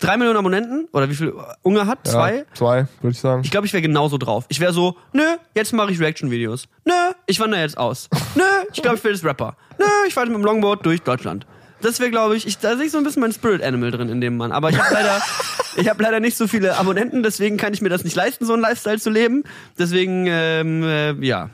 [0.00, 2.06] drei Millionen Abonnenten, oder wie viel Unge hat?
[2.06, 2.36] Zwei?
[2.38, 3.42] Ja, zwei, würde ich sagen.
[3.44, 4.44] Ich glaube, ich wäre genauso drauf.
[4.48, 5.22] Ich wäre so, nö,
[5.54, 6.68] jetzt mache ich Reaction-Videos.
[6.84, 6.92] Nö,
[7.26, 8.08] ich wandere jetzt aus.
[8.36, 9.56] Nö, ich glaube, ich werde jetzt Rapper.
[9.78, 11.46] Nö, ich fahre mit dem Longboard durch Deutschland.
[11.82, 14.08] Das wäre, glaube ich, ich, da sehe ich so ein bisschen mein Spirit Animal drin
[14.08, 14.52] in dem Mann.
[14.52, 15.20] Aber ich habe leider,
[15.76, 18.54] ich habe leider nicht so viele Abonnenten, deswegen kann ich mir das nicht leisten, so
[18.54, 19.44] einen Lifestyle zu leben.
[19.78, 21.50] Deswegen, ähm, äh, ja,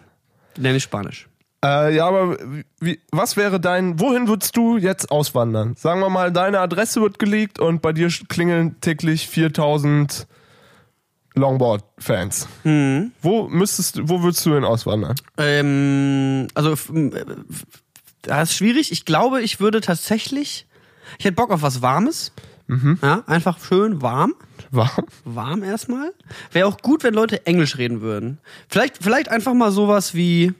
[0.56, 1.28] lerne ich Spanisch.
[1.64, 2.36] Äh, ja, aber
[2.78, 5.74] wie, was wäre dein, wohin würdest du jetzt auswandern?
[5.76, 10.28] Sagen wir mal, deine Adresse wird geleakt und bei dir klingeln täglich 4000
[11.34, 12.48] Longboard-Fans.
[12.64, 13.12] Mhm.
[13.22, 15.16] Wo müsstest wo würdest du hin auswandern?
[15.36, 17.24] Ähm, also, äh,
[18.22, 18.92] das ist schwierig.
[18.92, 20.66] Ich glaube, ich würde tatsächlich,
[21.18, 22.32] ich hätte Bock auf was Warmes.
[23.02, 24.34] Ja, einfach schön warm.
[24.70, 25.06] Warm?
[25.24, 26.12] warm erstmal.
[26.52, 28.38] Wäre auch gut, wenn Leute Englisch reden würden.
[28.68, 30.52] Vielleicht, vielleicht einfach mal sowas wie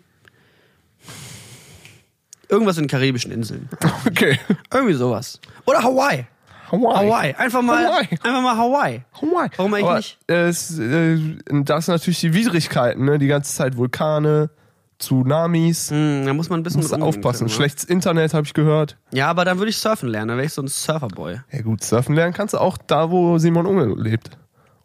[2.48, 3.68] irgendwas in karibischen Inseln.
[4.06, 4.38] Okay.
[4.72, 5.38] Irgendwie sowas.
[5.66, 6.26] Oder Hawaii.
[6.72, 7.06] Hawaii.
[7.06, 7.34] Hawaii.
[7.34, 8.08] Einfach mal, Hawaii.
[8.22, 9.02] einfach mal Hawaii.
[9.12, 9.50] Hawaii.
[9.56, 10.18] Warum eigentlich Aber, nicht?
[10.28, 13.18] äh, das sind natürlich die Widrigkeiten, ne?
[13.18, 14.48] Die ganze Zeit Vulkane,
[14.98, 15.90] Tsunamis.
[15.90, 17.38] Hm, da muss man ein bisschen Musst aufpassen.
[17.40, 17.54] können, ne?
[17.54, 18.96] Schlechtes Internet habe ich gehört.
[19.12, 20.28] Ja, aber dann würde ich surfen lernen.
[20.28, 21.40] Dann wäre ich so ein Surferboy.
[21.52, 24.30] Ja gut, surfen lernen kannst du auch da, wo Simon Unge lebt.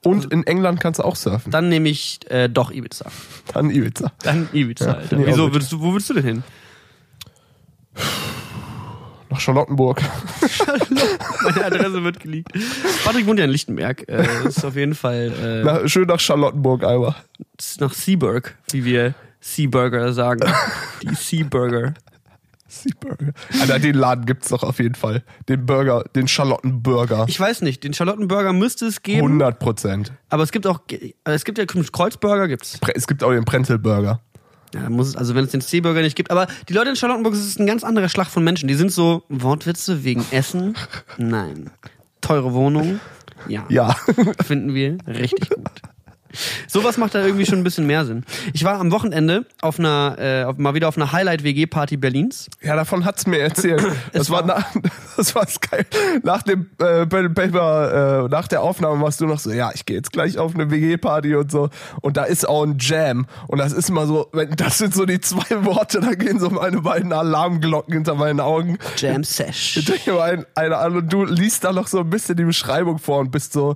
[0.05, 1.51] Und in England kannst du auch surfen.
[1.51, 3.05] Dann nehme ich äh, doch Ibiza.
[3.53, 4.11] Dann Ibiza.
[4.21, 5.17] Dann Ibiza, Ja, Alter.
[5.25, 6.43] Wieso würdest du, wo würdest du denn hin?
[9.29, 10.01] Nach Charlottenburg.
[11.43, 12.51] Meine Adresse wird geleakt.
[13.03, 14.07] Patrick wohnt ja in Lichtenberg.
[14.07, 17.15] Äh, das ist auf jeden Fall äh, Na, schön nach Charlottenburg, Alba.
[17.79, 20.41] nach Seaburg, wie wir Seaburger sagen.
[21.01, 21.93] Die Seaburger.
[22.67, 23.33] Seaburger.
[23.59, 25.23] Alter, den Laden gibt's doch auf jeden Fall.
[25.49, 27.25] Den Burger, den Charlottenburger.
[27.27, 30.13] Ich weiß nicht, den Charlottenburger müsste es geben, 100 Prozent.
[30.29, 32.79] aber es gibt auch, äh, es gibt ja Kreuzburger, gibt's.
[32.95, 34.21] Es gibt auch den Prenzelburger.
[34.73, 37.33] Ja, muss es, also wenn es den Seaburger nicht gibt, aber die Leute in Charlottenburg,
[37.33, 38.67] es ist ein ganz anderer Schlag von Menschen.
[38.67, 40.75] Die sind so, Wortwitze wegen Essen?
[41.17, 41.69] Nein.
[42.21, 42.99] Teure Wohnung?
[43.47, 43.65] Ja.
[43.69, 43.95] Ja.
[44.43, 45.69] Finden wir richtig gut.
[46.67, 48.23] Sowas macht da irgendwie schon ein bisschen mehr Sinn.
[48.53, 52.49] Ich war am Wochenende auf einer, äh, auf, mal wieder auf einer Highlight-WG-Party Berlins.
[52.61, 53.83] Ja, davon hat's mir erzählt.
[54.13, 54.65] Das war, nach,
[55.17, 55.85] das war geil.
[56.23, 59.95] Nach dem äh, Paper, äh, nach der Aufnahme warst du noch so, ja, ich gehe
[59.95, 61.69] jetzt gleich auf eine WG-Party und so.
[62.01, 63.25] Und da ist auch ein Jam.
[63.47, 66.49] Und das ist immer so, wenn, das sind so die zwei Worte, da gehen so
[66.49, 68.77] meine beiden Alarmglocken hinter meinen Augen.
[68.97, 69.77] Jam Sesh.
[69.77, 72.45] Ich denke mal ein, eine an und du liest da noch so ein bisschen die
[72.45, 73.75] Beschreibung vor und bist so,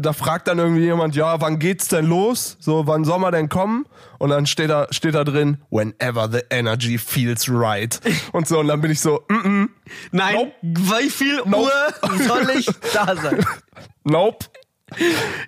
[0.00, 2.56] da fragt dann irgendwie jemand, ja, wann geht's denn los?
[2.60, 3.86] So, wann soll man denn kommen?
[4.18, 8.00] Und dann steht da, steht da drin, whenever the energy feels right.
[8.32, 9.68] Und so, und dann bin ich so, mm -mm,
[10.12, 10.52] Nein, Nope.
[10.62, 11.70] wie viel Nope.
[12.02, 13.44] Uhr soll ich da sein?
[14.04, 14.46] nope.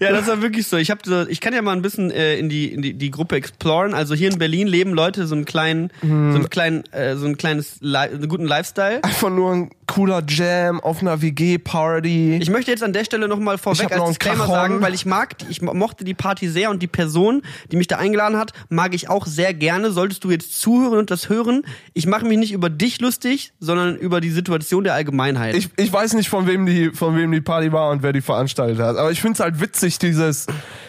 [0.01, 0.77] Ja, das war wirklich so.
[0.77, 3.11] Ich habe so, ich kann ja mal ein bisschen äh, in die in die, die
[3.13, 3.95] Gruppe exploren.
[3.95, 7.37] Also hier in Berlin leben Leute so einen kleinen, so einen kleinen, äh, so ein
[7.37, 9.03] kleines, Li einen guten Lifestyle.
[9.05, 12.39] Einfach nur ein cooler Jam auf einer WG-Party.
[12.41, 15.05] Ich möchte jetzt an der Stelle nochmal vorweg noch als einen Disclaimer sagen, weil ich
[15.07, 18.53] mag, ich mo- mochte die Party sehr und die Person, die mich da eingeladen hat,
[18.69, 19.91] mag ich auch sehr gerne.
[19.91, 21.63] Solltest du jetzt zuhören und das hören,
[21.95, 25.55] ich mache mich nicht über dich lustig, sondern über die Situation der Allgemeinheit.
[25.57, 28.21] ich, ich weiß nicht, von wem die, von wem die Party war und wer die
[28.21, 28.97] veranstaltet hat.
[28.97, 30.47] Aber ich find's halt witzig, dieses,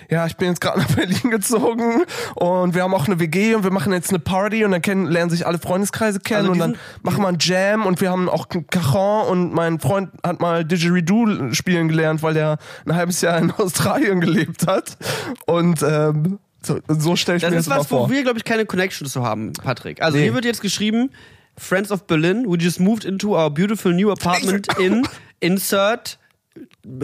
[0.10, 2.04] ja, ich bin jetzt gerade nach Berlin gezogen
[2.36, 5.06] und wir haben auch eine WG und wir machen jetzt eine Party und dann kennen,
[5.06, 8.28] lernen sich alle Freundeskreise kennen Also und dann machen wir einen Jam und wir haben
[8.30, 13.22] auch einen Cajon und mein Freund hat mal Didgeridoo spielen gelernt, weil der ein halbes
[13.22, 14.98] Jahr in Australien gelebt hat.
[15.45, 18.10] Und ähm, so, so stelle ich das mir ist das mal was, wo vor.
[18.10, 20.02] wir, glaube ich, keine Connection zu haben, Patrick.
[20.02, 20.24] Also Nee.
[20.24, 21.12] hier wird jetzt geschrieben,
[21.58, 25.08] Friends of Berlin, we just moved into our beautiful new apartment in
[25.39, 26.17] Insert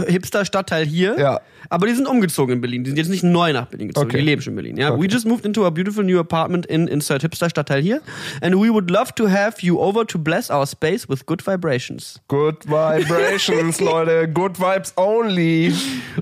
[0.07, 1.17] Hipster Stadtteil hier.
[1.17, 1.41] Ja.
[1.69, 2.83] Aber die sind umgezogen in Berlin.
[2.83, 4.07] Die sind jetzt nicht neu nach Berlin gezogen.
[4.07, 4.17] Okay.
[4.17, 4.77] Die leben schon in Berlin.
[4.77, 4.91] Ja.
[4.91, 5.01] Okay.
[5.01, 8.01] We just moved into a beautiful new apartment in Insert Hipster Stadtteil hier.
[8.41, 12.21] And we would love to have you over to bless our space with good vibrations.
[12.27, 14.27] Good Vibrations, Leute.
[14.27, 15.73] Good Vibes only.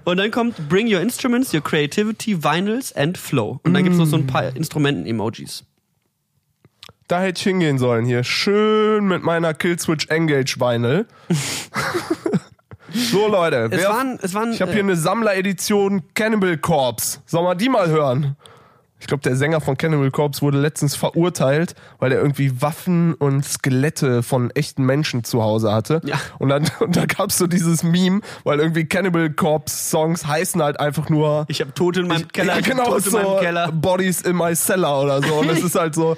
[0.05, 3.59] Und dann kommt Bring your instruments, your creativity, vinyls and flow.
[3.63, 5.63] Und dann gibt's noch so ein paar Instrumenten-Emojis.
[7.07, 8.23] Da hätte ich hingehen sollen hier.
[8.23, 11.05] Schön mit meiner Killswitch Engage Vinyl.
[12.93, 17.19] so Leute, Es wer- waren, es waren, ich habe äh, hier eine Sammleredition Cannibal Corpse.
[17.25, 18.35] Soll man die mal hören?
[18.99, 23.43] Ich glaube, der Sänger von Cannibal Corpse wurde letztens verurteilt, weil er irgendwie Waffen und
[23.43, 25.99] Skelette von echten Menschen zu Hause hatte.
[26.05, 26.15] Ja.
[26.39, 30.79] Und dann und da gab's so dieses Meme, weil irgendwie Cannibal Corpse Songs heißen halt
[30.79, 33.71] einfach nur Ich habe Tote in meinem Keller, ja, genau, so meinem Keller.
[33.73, 35.33] Bodies in my cellar oder so.
[35.33, 36.15] Und es ist halt so,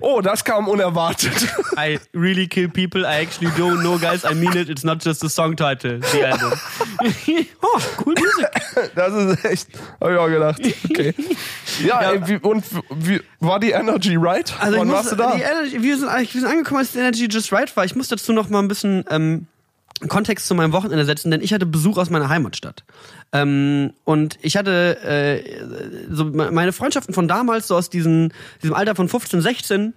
[0.00, 1.48] oh, das kam unerwartet.
[1.76, 5.24] I really kill people, I actually don't know, guys, I mean it, it's not just
[5.24, 6.52] a song title, the album.
[7.62, 8.94] oh, cool Musik.
[8.94, 9.68] Das ist echt,
[10.00, 10.60] hab ich auch gedacht.
[10.90, 11.14] Okay.
[11.84, 12.12] Ja, Ja.
[12.12, 14.52] Ey, wie, und wie, war die Energy right?
[14.60, 15.34] Also Wann warst du da?
[15.34, 17.84] Energy, wir, sind, wir sind angekommen, als die Energy just right war.
[17.84, 19.46] Ich muss dazu noch mal ein bisschen ähm,
[20.08, 22.84] Kontext zu meinem Wochenende setzen, denn ich hatte Besuch aus meiner Heimatstadt.
[23.34, 25.42] Ähm, und ich hatte äh,
[26.10, 29.92] so me- meine Freundschaften von damals, so aus diesen, diesem Alter von 15, 16,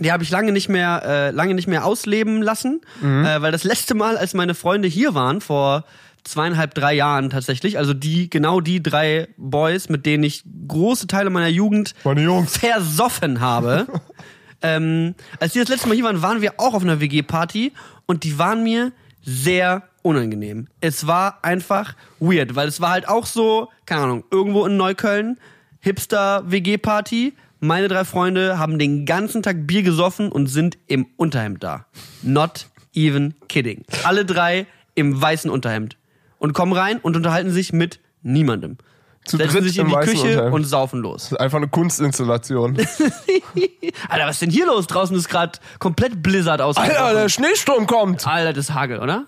[0.00, 3.06] die habe ich lange nicht mehr, äh, lange nicht mehr ausleben lassen, äh,
[3.42, 5.84] weil das letzte Mal, als meine Freunde hier waren, vor
[6.24, 11.28] zweieinhalb, drei Jahren tatsächlich, also die, genau die drei Boys, mit denen ich große Teile
[11.30, 12.56] meiner Jugend Meine Jungs.
[12.56, 13.86] versoffen habe.
[14.62, 17.72] ähm, als die das letzte Mal hier waren, waren wir auch auf einer WG-Party
[18.06, 18.92] und die waren mir
[19.24, 20.68] sehr unangenehm.
[20.80, 25.38] Es war einfach weird, weil es war halt auch so, keine Ahnung, irgendwo in Neukölln,
[25.80, 27.34] Hipster-WG-Party.
[27.60, 31.86] Meine drei Freunde haben den ganzen Tag Bier gesoffen und sind im Unterhemd da.
[32.22, 33.84] Not even kidding.
[34.04, 35.96] Alle drei im weißen Unterhemd.
[36.38, 38.78] Und kommen rein und unterhalten sich mit niemandem.
[39.24, 40.54] Zu Setzen dritt sich in im die Küche Unterhemd.
[40.54, 41.22] und saufen los.
[41.22, 42.76] Das ist einfach eine Kunstinstallation.
[44.08, 44.88] Alter, was ist denn hier los?
[44.88, 46.96] Draußen ist gerade komplett Blizzard ausgebrochen.
[46.96, 48.26] Alter, der Schneesturm kommt.
[48.26, 49.26] Alter, das ist Hagel, oder?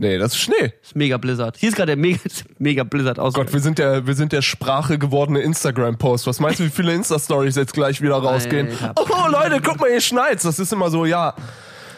[0.00, 0.54] Nee, das ist Schnee.
[0.80, 1.56] Das ist mega Blizzard.
[1.56, 2.20] Hier ist gerade der mega,
[2.58, 3.34] mega Blizzard aus.
[3.34, 6.28] Gott, wir sind der, wir sind der Sprache gewordene Instagram-Post.
[6.28, 8.68] Was meinst du, wie viele Insta-Stories jetzt gleich wieder rausgehen?
[8.68, 10.44] Alter, Oh, Leute, guck mal, hier schneit's.
[10.44, 11.34] Das ist immer so, ja,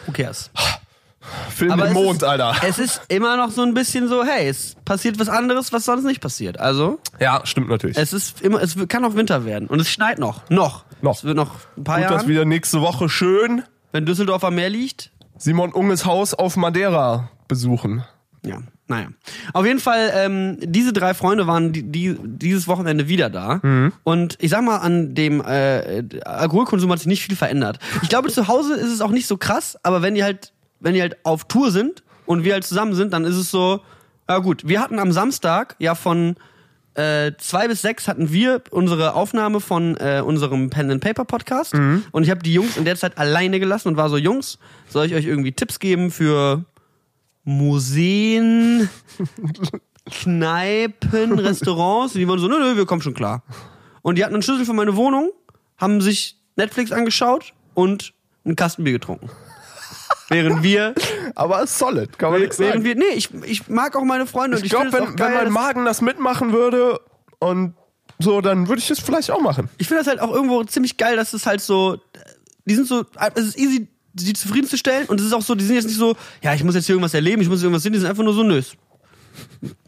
[0.07, 0.49] Who cares?
[1.55, 2.55] Film Aber im Mond, ist, Alter.
[2.67, 6.03] Es ist immer noch so ein bisschen so, hey, es passiert was anderes, was sonst
[6.03, 6.59] nicht passiert.
[6.59, 7.95] Also, Ja, stimmt natürlich.
[7.97, 9.67] es ist immer, es kann auch Winter werden.
[9.67, 10.49] Und es schneit noch.
[10.49, 10.85] Noch.
[11.03, 11.17] Noch.
[11.17, 12.27] Es wird noch ein paar Gut, Jahre.
[12.27, 13.61] wieder nächste Woche schön
[13.91, 18.03] Wenn Düsseldorf am Meer liegt, Simon Unges Haus auf Madeira besuchen.
[18.43, 19.09] Ja, naja.
[19.53, 23.59] Auf jeden Fall, ähm, diese drei Freunde waren die, die, dieses Wochenende wieder da.
[23.61, 23.93] Mhm.
[24.03, 27.77] Und ich sag mal, an dem äh, Alkoholkonsum hat sich nicht viel verändert.
[28.01, 30.95] Ich glaube, zu Hause ist es auch nicht so krass, aber wenn die halt, wenn
[30.95, 33.81] die halt auf Tour sind und wir halt zusammen sind, dann ist es so,
[34.27, 36.35] ja gut, wir hatten am Samstag ja von
[36.95, 41.73] äh, zwei bis sechs hatten wir unsere Aufnahme von äh, unserem Pen and Paper Podcast
[41.73, 44.59] und ich habe die Jungs in der Zeit alleine gelassen und war so Jungs,
[44.89, 46.65] soll ich euch irgendwie Tipps geben für
[47.43, 48.89] Museen,
[50.09, 52.13] Kneipen, Restaurants?
[52.13, 53.43] Und die waren so, nö, nö, wir kommen schon klar.
[54.01, 55.31] Und die hatten einen Schlüssel für meine Wohnung,
[55.77, 58.13] haben sich Netflix angeschaut und
[58.45, 59.29] einen Kastenbier getrunken.
[60.29, 60.95] Während wir,
[61.35, 62.85] Aber ist solid, kann man nichts während sagen.
[62.85, 65.51] wir, nee, ich, ich mag auch meine Freunde und Ich ich, glaube, wenn, wenn mein
[65.51, 67.01] Magen das mitmachen würde
[67.39, 67.73] und
[68.17, 69.69] so, dann würde ich es vielleicht auch machen.
[69.77, 71.97] ich finde das halt auch irgendwo ziemlich geil, dass es halt so,
[72.65, 73.03] die sind so,
[73.35, 76.15] es ist easy, sie zufriedenzustellen und es ist auch so, die sind jetzt nicht so,
[76.41, 78.33] ja, ich muss jetzt hier irgendwas erleben, ich muss irgendwas sehen, die sind einfach nur
[78.33, 78.75] so, nö, es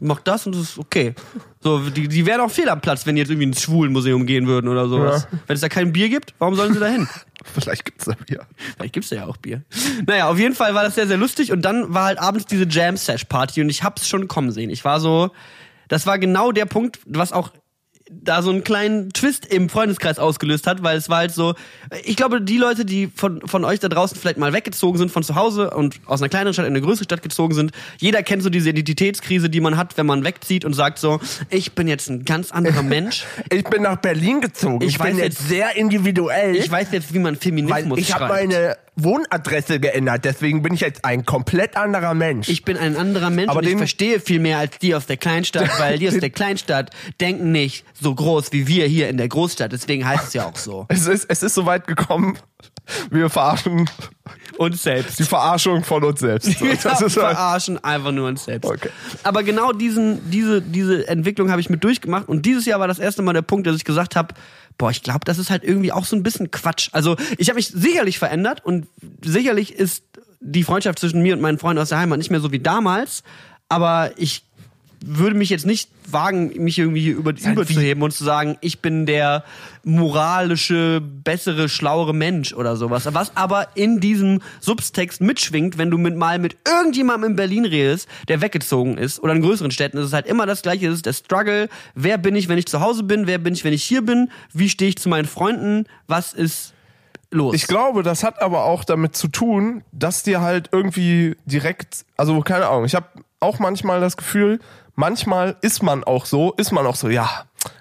[0.00, 1.14] macht das und das ist okay.
[1.60, 4.46] So, die, die wären auch fehl am Platz, wenn die jetzt irgendwie ins Schwulenmuseum gehen
[4.46, 5.26] würden oder sowas.
[5.46, 7.08] Wenn es da kein Bier gibt, warum sollen sie da hin?
[7.44, 8.46] Vielleicht gibt's da Bier.
[8.76, 9.62] Vielleicht gibt's ja auch Bier.
[10.06, 12.66] Naja, auf jeden Fall war das sehr, sehr lustig und dann war halt abends diese
[12.66, 14.70] Jam-Sash-Party und ich hab's schon kommen sehen.
[14.70, 15.30] Ich war so,
[15.88, 17.50] das war genau der Punkt, was auch
[18.10, 21.54] da so einen kleinen Twist im Freundeskreis ausgelöst hat, weil es war halt so,
[22.04, 25.22] ich glaube, die Leute, die von, von euch da draußen vielleicht mal weggezogen sind von
[25.22, 28.42] zu Hause und aus einer kleineren Stadt in eine größere Stadt gezogen sind, jeder kennt
[28.42, 32.10] so diese Identitätskrise, die man hat, wenn man wegzieht und sagt so, ich bin jetzt
[32.10, 33.24] ein ganz anderer Mensch.
[33.50, 34.84] Ich bin nach Berlin gezogen.
[34.86, 36.56] Ich weiß jetzt- sehr individuell.
[36.56, 38.50] Ich weiß jetzt, wie man Feminismus ich habe schreibt.
[38.50, 42.48] meine Wohnadresse geändert, deswegen bin ich jetzt ein komplett anderer Mensch.
[42.48, 45.16] Ich bin ein anderer Mensch Aber und ich verstehe viel mehr als die aus der
[45.16, 49.28] Kleinstadt, weil die aus der Kleinstadt denken nicht so groß wie wir hier in der
[49.28, 49.72] Großstadt.
[49.72, 50.86] Deswegen heißt es ja auch so.
[50.88, 52.38] es ist, es ist so weit gekommen,
[53.10, 53.88] wir verarschen
[54.58, 55.18] Und selbst.
[55.18, 56.60] die Verarschung von uns selbst.
[56.60, 58.70] Wir das ist halt, verarschen einfach nur uns selbst.
[58.70, 58.90] Okay.
[59.22, 62.98] Aber genau diesen, diese, diese Entwicklung habe ich mit durchgemacht und dieses Jahr war das
[62.98, 64.34] erste Mal der Punkt, dass ich gesagt habe,
[64.78, 66.88] boah, ich glaube, das ist halt irgendwie auch so ein bisschen Quatsch.
[66.92, 68.86] Also ich habe mich sicherlich verändert und
[69.22, 70.04] sicherlich ist
[70.40, 73.22] die Freundschaft zwischen mir und meinen Freunden aus der Heimat nicht mehr so wie damals,
[73.68, 74.44] aber ich
[75.06, 79.06] würde mich jetzt nicht wagen, mich irgendwie über, halt überzuheben und zu sagen, ich bin
[79.06, 79.44] der
[79.84, 83.08] moralische, bessere, schlauere Mensch oder sowas.
[83.12, 88.08] Was aber in diesem Subtext mitschwingt, wenn du mit mal mit irgendjemandem in Berlin redest,
[88.28, 90.88] der weggezogen ist, oder in größeren Städten, ist es halt immer das Gleiche.
[90.88, 91.68] Es ist der Struggle.
[91.94, 93.26] Wer bin ich, wenn ich zu Hause bin?
[93.26, 94.30] Wer bin ich, wenn ich hier bin?
[94.52, 95.86] Wie stehe ich zu meinen Freunden?
[96.06, 96.74] Was ist
[97.30, 97.54] los?
[97.54, 102.40] ich glaube, das hat aber auch damit zu tun, dass dir halt irgendwie direkt, also
[102.40, 103.06] keine Ahnung, ich habe
[103.40, 104.58] auch manchmal das Gefühl,
[104.94, 107.28] manchmal ist man auch so, ist man auch so, ja,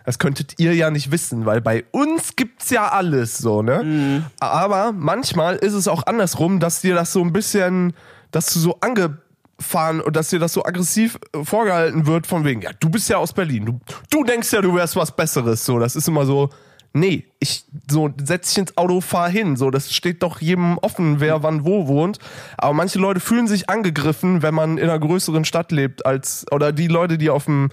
[0.06, 4.23] das könntet ihr ja nicht wissen, weil bei uns gibt's ja alles so, ne?
[4.39, 7.93] Aber manchmal ist es auch andersrum, dass dir das so ein bisschen,
[8.32, 12.62] dass du so angefahren und dass dir das so aggressiv äh, vorgehalten wird von wegen,
[12.62, 15.80] ja, du bist ja aus Berlin, du, du denkst ja, du wärst was Besseres, so,
[15.80, 16.49] das ist immer so,
[16.93, 19.58] nee, ich so setz dich ins Auto, fahr hin.
[19.58, 22.19] So, das steht doch jedem offen, wer wann wo wohnt.
[22.58, 26.71] Aber manche Leute fühlen sich angegriffen, wenn man in einer größeren Stadt lebt, als oder
[26.71, 27.69] die Leute, die auf dem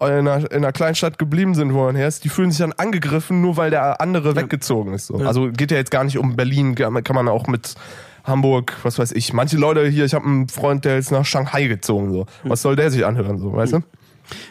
[0.00, 2.58] in einer, in einer kleinen Stadt geblieben sind, wo man her ist, die fühlen sich
[2.58, 5.06] dann angegriffen, nur weil der andere weggezogen ist.
[5.06, 5.16] So.
[5.16, 7.76] Also geht ja jetzt gar nicht um Berlin, kann man auch mit
[8.24, 9.32] Hamburg, was weiß ich.
[9.32, 12.10] Manche Leute hier, ich habe einen Freund, der ist nach Shanghai gezogen.
[12.12, 13.38] So, was soll der sich anhören?
[13.38, 13.82] So, weißt du?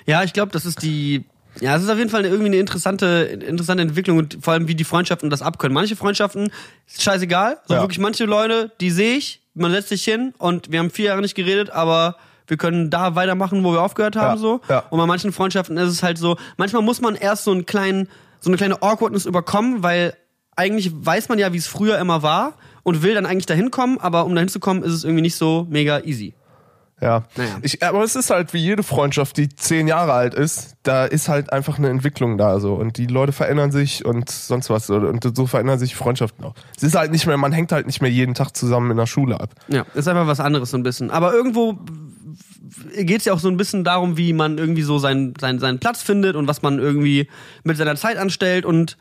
[0.05, 1.25] Ja, ich glaube, das ist die.
[1.61, 3.05] Ja, es ist auf jeden Fall irgendwie eine interessante,
[3.47, 5.73] interessante Entwicklung und vor allem, wie die Freundschaften das abkönnen.
[5.73, 6.51] Manche Freundschaften
[6.87, 7.59] ist scheißegal.
[7.67, 7.81] So Ja.
[7.81, 11.21] wirklich manche Leute, die sehe ich, man setzt sich hin und wir haben vier Jahre
[11.21, 12.15] nicht geredet, aber
[12.47, 14.61] wir können da weitermachen, wo wir aufgehört haben, Ja, so.
[14.67, 14.79] ja.
[14.89, 18.09] Und bei manchen Freundschaften ist es halt so, manchmal muss man erst so einen kleinen,
[18.39, 20.15] so eine kleine Awkwardness überkommen, weil
[20.55, 23.97] eigentlich weiß man ja, wie es früher immer war und will dann eigentlich dahin kommen,
[23.99, 26.33] aber um dahin zu kommen, ist es irgendwie nicht so mega easy.
[27.01, 27.23] Ja.
[27.36, 27.58] Naja.
[27.62, 31.27] Ich, aber es ist halt wie jede Freundschaft, die zehn Jahre alt ist, da ist
[31.27, 32.75] halt einfach eine Entwicklung da so.
[32.75, 34.89] Und die Leute verändern sich und sonst was.
[34.89, 36.53] Und so verändern sich Freundschaften auch.
[36.77, 39.08] Es ist halt nicht mehr, man hängt halt nicht mehr jeden Tag zusammen in der
[39.08, 39.53] Schule ab.
[39.67, 41.12] Ja, ist einfach was anderes so ein bisschen.
[41.12, 41.77] Aber irgendwo
[42.95, 46.01] geht's ja auch so ein bisschen darum, wie man irgendwie so seinen, seinen, seinen Platz
[46.01, 47.27] findet und was man irgendwie
[47.63, 48.97] mit seiner Zeit anstellt und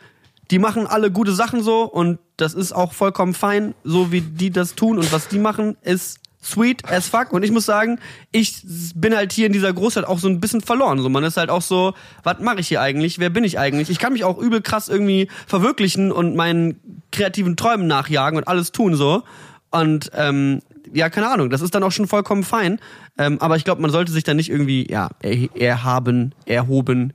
[0.50, 4.50] die machen alle gute Sachen so und das ist auch vollkommen fein, so wie die
[4.50, 7.32] das tun und was die machen ist sweet as fuck.
[7.32, 7.98] Und ich muss sagen,
[8.32, 8.62] ich
[8.94, 10.98] bin halt hier in dieser Großstadt auch so ein bisschen verloren.
[10.98, 13.18] So, man ist halt auch so, was mache ich hier eigentlich?
[13.18, 13.88] Wer bin ich eigentlich?
[13.88, 16.80] Ich kann mich auch übel krass irgendwie verwirklichen und meinen
[17.12, 19.22] kreativen Träumen nachjagen und alles tun so.
[19.70, 20.60] Und ähm,
[20.92, 22.78] ja, keine Ahnung, das ist dann auch schon vollkommen fein.
[23.16, 27.14] Ähm, aber ich glaube, man sollte sich dann nicht irgendwie, ja, er, erhaben, erhoben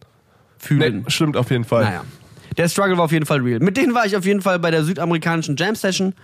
[0.58, 1.02] fühlen.
[1.02, 1.84] Nee, stimmt auf jeden Fall.
[1.84, 2.04] Naja.
[2.58, 3.60] Der Struggle war auf jeden Fall real.
[3.60, 6.16] Mit denen war ich auf jeden Fall bei der südamerikanischen Jam Session,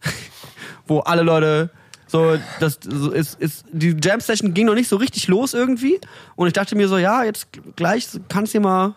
[0.86, 1.70] wo alle Leute
[2.12, 5.98] so, das so ist, ist, die Jam Session ging noch nicht so richtig los irgendwie.
[6.36, 8.94] Und ich dachte mir so, ja, jetzt gleich kannst du mal,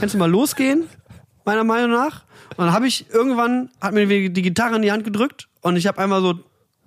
[0.00, 0.84] kannst du mal losgehen,
[1.44, 2.24] meiner Meinung nach.
[2.56, 5.86] Und dann habe ich irgendwann, hat mir die Gitarre in die Hand gedrückt und ich
[5.86, 6.40] habe einmal so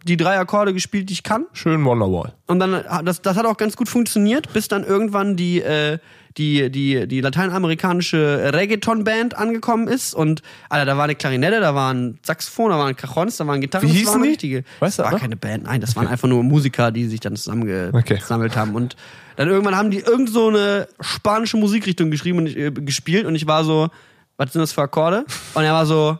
[0.03, 1.45] die drei Akkorde gespielt, die ich kann.
[1.53, 2.33] Schön Wonderwall.
[2.47, 5.97] Und dann, das, das hat auch ganz gut funktioniert, bis dann irgendwann die, äh,
[6.37, 10.13] die, die, die lateinamerikanische Reggaeton-Band angekommen ist.
[10.13, 13.59] Und, Alter, da war eine Klarinette, da war ein Saxophon, da waren Cajons, da waren
[13.59, 13.83] Gitarren.
[13.85, 14.29] Wie das hießen war eine die?
[14.29, 14.63] richtige.
[14.79, 15.19] Weißt du das war aber?
[15.19, 18.59] keine Band, nein, das waren einfach nur Musiker, die sich dann zusammengesammelt Okay.
[18.59, 18.75] haben.
[18.75, 18.95] Und
[19.35, 23.47] dann irgendwann haben die irgend so eine spanische Musikrichtung geschrieben und äh, gespielt und ich
[23.47, 23.89] war so,
[24.37, 25.25] was sind das für Akkorde?
[25.55, 26.19] Und er war so,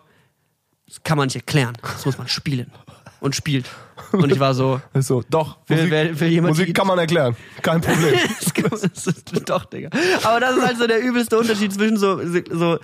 [0.88, 2.72] das kann man nicht erklären, das muss man spielen.
[3.20, 3.66] Und spielt.
[4.12, 5.58] Und ich war so, Also, doch.
[5.68, 7.36] Will- Musik, will- will jemand Musik kann man erklären.
[7.62, 8.14] Kein Problem.
[8.70, 9.90] das ist, doch, Digga.
[10.24, 12.80] Aber das ist halt so der übelste Unterschied zwischen so, so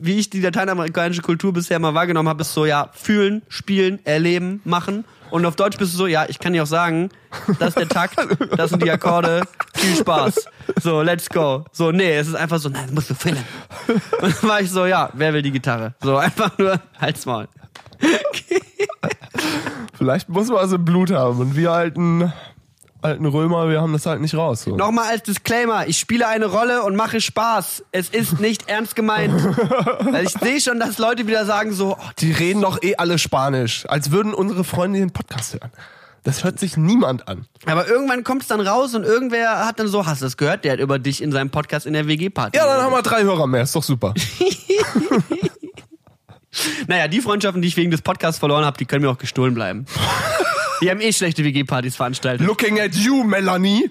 [0.00, 4.60] wie ich die lateinamerikanische Kultur bisher mal wahrgenommen habe, ist so, ja, fühlen, spielen, erleben,
[4.64, 5.04] machen.
[5.30, 7.10] Und auf Deutsch bist du so, ja, ich kann dir auch sagen,
[7.58, 8.16] das ist der Takt,
[8.56, 9.42] das sind die Akkorde,
[9.74, 10.46] viel Spaß.
[10.80, 11.64] So, let's go.
[11.72, 13.44] So, nee, es ist einfach so, nein, das musst du fühlen.
[14.22, 15.94] Und dann war ich so, ja, wer will die Gitarre?
[16.02, 17.46] So, einfach nur, halt's Maul.
[19.94, 21.40] Vielleicht muss man also Blut haben.
[21.40, 22.32] Und wir alten,
[23.02, 24.62] alten Römer, wir haben das halt nicht raus.
[24.62, 24.76] So.
[24.76, 27.84] Nochmal als Disclaimer, ich spiele eine Rolle und mache Spaß.
[27.90, 29.34] Es ist nicht ernst gemeint.
[30.12, 33.18] Weil ich sehe schon, dass Leute wieder sagen so, oh, Die reden doch eh alle
[33.18, 35.70] Spanisch, als würden unsere Freunde den Podcast hören.
[36.24, 37.46] Das hört sich niemand an.
[37.64, 40.64] aber irgendwann kommt es dann raus und irgendwer hat dann so, hast du das gehört?
[40.64, 42.56] Der hat über dich in seinem Podcast in der WG-Party.
[42.58, 44.12] Ja, dann haben wir drei Hörer mehr, ist doch super.
[46.86, 49.54] Naja, die Freundschaften, die ich wegen des Podcasts verloren habe, die können mir auch gestohlen
[49.54, 49.86] bleiben.
[50.80, 52.46] Die haben eh schlechte WG-Partys veranstaltet.
[52.46, 53.90] Looking at you, Melanie.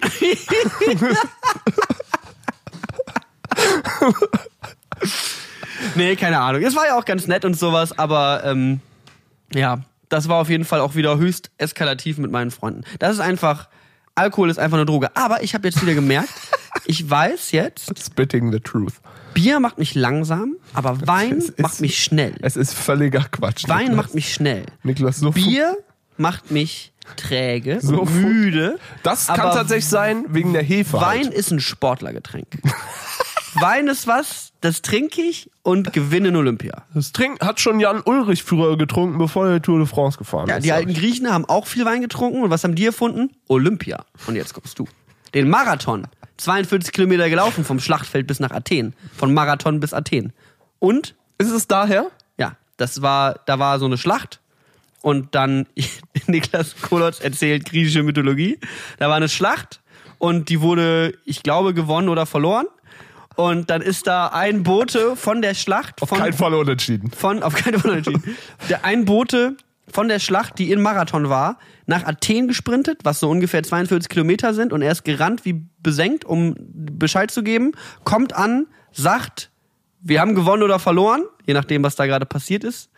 [5.94, 6.62] Nee, keine Ahnung.
[6.62, 8.80] Es war ja auch ganz nett und sowas, aber ähm,
[9.52, 12.84] ja, das war auf jeden Fall auch wieder höchst eskalativ mit meinen Freunden.
[12.98, 13.68] Das ist einfach,
[14.14, 15.14] Alkohol ist einfach eine Droge.
[15.16, 16.30] Aber ich habe jetzt wieder gemerkt,
[16.86, 18.94] ich weiß jetzt, Spitting the truth.
[19.34, 22.34] Bier macht mich langsam, aber Wein ist- macht mich schnell.
[22.42, 23.68] Es ist völliger Quatsch.
[23.68, 23.96] Wein Niklas.
[23.96, 24.64] macht mich schnell.
[24.82, 25.76] Niklas, so Bier
[26.16, 28.78] macht mich träge, So müde.
[29.02, 30.94] Das kann tatsächlich sein, wegen der Hefe.
[31.00, 31.34] Wein Halt.
[31.34, 32.46] ist ein Sportlergetränk.
[33.54, 36.84] Wein ist was, das trinke ich und gewinne in Olympia.
[36.94, 40.48] Das trink, hat schon Jan Ulrich früher getrunken, bevor er die Tour de France gefahren
[40.48, 40.64] Ja, ist.
[40.64, 40.94] die glaub alten.
[40.94, 43.30] Griechen haben auch viel Wein getrunken und was haben die erfunden?
[43.48, 44.04] Olympia.
[44.26, 44.86] Und jetzt kommst du.
[45.34, 46.06] Den Marathon.
[46.38, 48.94] 42 Kilometer gelaufen vom Schlachtfeld bis nach Athen.
[49.16, 50.32] Von Marathon bis Athen.
[50.78, 52.06] Und Ist es daher?
[52.38, 54.40] ja, das war, da war so eine Schlacht
[55.02, 55.66] und dann
[56.26, 58.58] Niklas Kolotz erzählt griechische Mythologie.
[58.98, 59.80] Da war eine Schlacht
[60.18, 62.66] und die wurde, ich glaube, gewonnen oder verloren.
[63.36, 67.12] Und dann ist da ein Bote von der Schlacht Auf von, keinen Fall unentschieden.
[67.12, 68.36] von auf keinen Fall entschieden.
[68.68, 69.56] Der ein Bote
[69.92, 74.54] von der Schlacht, die in Marathon war, nach Athen gesprintet, was so ungefähr 42 Kilometer
[74.54, 77.72] sind, und er ist gerannt wie besenkt, um Bescheid zu geben,
[78.04, 79.50] kommt an, sagt,
[80.00, 82.90] wir haben gewonnen oder verloren, je nachdem, was da gerade passiert ist,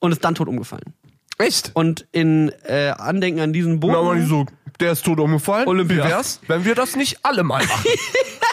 [0.00, 0.94] und ist dann tot umgefallen.
[1.38, 1.70] Echt?
[1.74, 3.94] Und in äh, Andenken an diesen Boten.
[3.94, 4.46] Na, aber nicht so,
[4.80, 5.66] der ist tot umgefallen.
[5.68, 6.04] Olympia.
[6.04, 7.90] Wie wär's, wenn wir das nicht alle mal machen?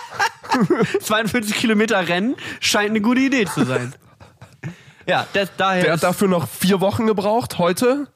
[1.02, 3.94] 42 Kilometer Rennen scheint eine gute Idee zu sein.
[5.10, 7.58] Ja, das, daher Der hat dafür noch vier Wochen gebraucht.
[7.58, 8.08] Heute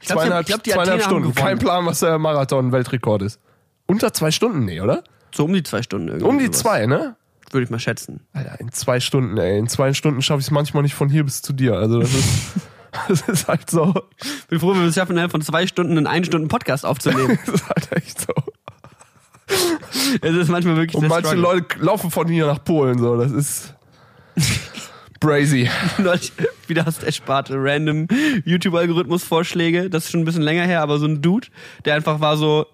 [0.00, 1.34] ich glaub, zweieinhalb, ich glaub, die zweieinhalb Athener haben Stunden.
[1.34, 1.48] gewonnen.
[1.48, 3.40] Kein Plan, was der Marathon-Weltrekord ist.
[3.86, 5.02] Unter zwei Stunden, nee, oder?
[5.34, 6.26] So um die zwei Stunden irgendwie.
[6.26, 6.58] Um die sowas.
[6.58, 7.16] zwei, ne?
[7.50, 8.20] Würde ich mal schätzen.
[8.32, 9.58] Alter, in zwei Stunden, ey.
[9.58, 11.74] In zwei Stunden schaffe ich es manchmal nicht von hier bis zu dir.
[11.74, 12.54] Also das ist,
[13.08, 13.94] das ist halt so.
[14.48, 17.38] bin froh, wenn wir es schaffen, innerhalb von zwei Stunden einen einen Stunden Podcast aufzunehmen.
[17.46, 18.32] Das ist halt echt so.
[20.22, 21.40] es ist manchmal wirklich Und manche Struggle.
[21.42, 23.16] Leute laufen von hier nach Polen, so.
[23.16, 23.74] Das ist
[25.20, 25.68] brazy.
[25.98, 26.32] Neulich
[26.66, 28.08] wieder aus der Sparte random
[28.44, 29.90] YouTube-Algorithmus-Vorschläge.
[29.90, 31.48] Das ist schon ein bisschen länger her, aber so ein Dude,
[31.84, 32.66] der einfach war so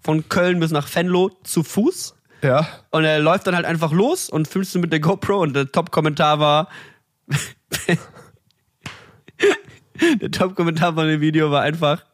[0.00, 2.14] von Köln bis nach Venlo zu Fuß.
[2.42, 2.66] Ja.
[2.90, 5.70] Und er läuft dann halt einfach los und filmst du mit der GoPro und der
[5.70, 6.68] Top-Kommentar war.
[10.20, 12.04] der Top-Kommentar von dem Video war einfach,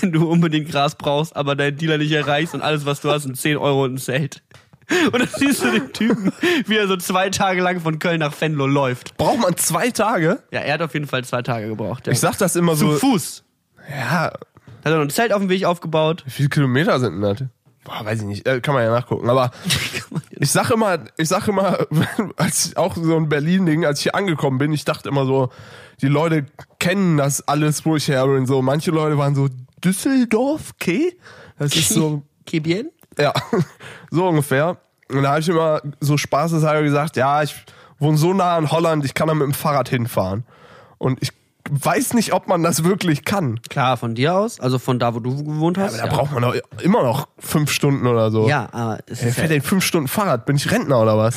[0.00, 3.24] wenn du unbedingt Gras brauchst, aber deinen Dealer nicht erreichst und alles, was du hast,
[3.24, 4.42] sind 10 Euro und ein Zelt.
[5.12, 6.32] Und dann siehst du den Typen,
[6.66, 9.16] wie er so zwei Tage lang von Köln nach Venlo läuft.
[9.16, 10.42] Braucht man zwei Tage?
[10.50, 12.06] Ja, er hat auf jeden Fall zwei Tage gebraucht.
[12.06, 12.12] Ja.
[12.12, 12.98] Ich sag das immer zu so.
[12.98, 13.44] Fuß.
[13.90, 14.40] Ja, Hat
[14.84, 16.22] er noch ein Zelt auf dem Weg aufgebaut.
[16.26, 17.44] Wie viele Kilometer sind denn das?
[17.84, 18.46] Boah, weiß ich nicht.
[18.46, 19.28] Äh, kann man ja nachgucken.
[19.30, 19.50] Aber
[20.30, 21.86] ich sag immer, ich sag immer,
[22.36, 25.50] als ich auch so ein Berlin-Ding, als ich hier angekommen bin, ich dachte immer so,
[26.00, 26.46] die Leute
[26.78, 28.46] kennen das alles, wo ich her bin.
[28.46, 29.48] So, manche Leute waren so,
[29.84, 31.16] Düsseldorf, okay?
[31.58, 32.90] Das ist so, Que bien?
[33.18, 33.32] Ja,
[34.10, 34.76] so ungefähr.
[35.10, 37.54] Und da habe ich immer so spaßeshalber gesagt, ja, ich
[37.98, 40.44] wohne so nah an Holland, ich kann da mit dem Fahrrad hinfahren.
[40.98, 41.32] Und ich
[41.70, 43.60] weiß nicht, ob man das wirklich kann.
[43.68, 45.98] Klar, von dir aus, also von da, wo du gewohnt hast.
[45.98, 48.48] Aber da braucht man doch immer noch fünf Stunden oder so.
[48.48, 50.46] ja, aber es Wer ist fährt ja, denn fünf Stunden Fahrrad?
[50.46, 51.36] Bin ich Rentner oder was?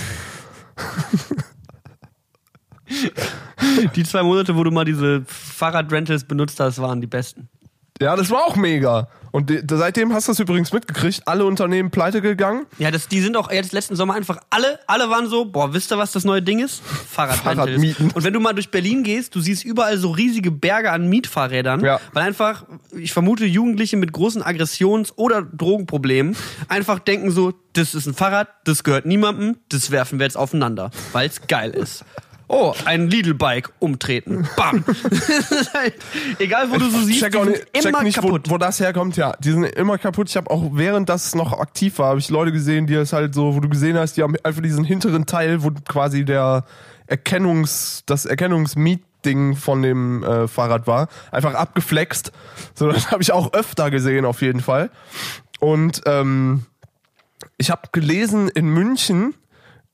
[3.95, 7.49] die zwei Monate, wo du mal diese Fahrradrentals benutzt hast, waren die besten.
[8.01, 9.07] Ja, das war auch mega.
[9.31, 11.21] Und de- seitdem hast du das übrigens mitgekriegt.
[11.25, 12.65] Alle Unternehmen pleite gegangen.
[12.79, 15.93] Ja, das, die sind auch jetzt letzten Sommer einfach alle, alle waren so, boah, wisst
[15.93, 16.81] ihr, was das neue Ding ist?
[16.83, 18.11] Fahrradmieten.
[18.13, 21.79] Und wenn du mal durch Berlin gehst, du siehst überall so riesige Berge an Mietfahrrädern,
[21.83, 22.01] Ja.
[22.11, 22.65] weil einfach,
[22.97, 26.35] ich vermute, Jugendliche mit großen Aggressions- oder Drogenproblemen
[26.67, 30.91] einfach denken so, das ist ein Fahrrad, das gehört niemandem, das werfen wir jetzt aufeinander,
[31.13, 32.03] weil es geil ist.
[32.53, 34.45] Oh, ein Lidl-Bike umtreten.
[34.57, 34.83] Bam.
[35.73, 35.93] Halt,
[36.39, 38.49] egal wo du so siehst, check die auch sind nicht, check immer nicht wo, kaputt.
[38.49, 39.15] wo das herkommt.
[39.15, 40.27] Ja, die sind immer kaputt.
[40.29, 43.33] Ich habe auch während das noch aktiv war, habe ich Leute gesehen, die es halt
[43.33, 46.65] so, wo du gesehen hast, die haben einfach diesen hinteren Teil, wo quasi der
[47.07, 52.33] Erkennungs, das Erkennungsmietding von dem äh, Fahrrad war, einfach abgeflext.
[52.75, 54.89] So, das habe ich auch öfter gesehen auf jeden Fall.
[55.61, 56.65] Und ähm,
[57.55, 59.35] ich habe gelesen in München,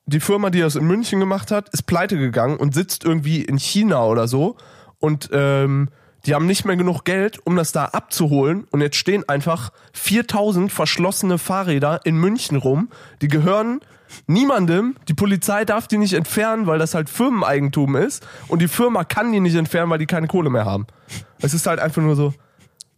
[0.08, 3.58] die Firma, die das in München gemacht hat, ist pleite gegangen und sitzt irgendwie in
[3.58, 4.56] China oder so.
[5.00, 5.90] Und ähm,
[6.26, 8.66] die haben nicht mehr genug Geld, um das da abzuholen.
[8.72, 12.90] Und jetzt stehen einfach 4000 verschlossene Fahrräder in München rum.
[13.22, 13.82] Die gehören
[14.28, 14.96] niemandem.
[15.10, 18.26] Die Polizei darf die nicht entfernen, weil das halt Firmeneigentum ist.
[18.48, 20.88] Und die Firma kann die nicht entfernen, weil die keine Kohle mehr haben.
[21.40, 22.34] Es ist halt einfach nur so.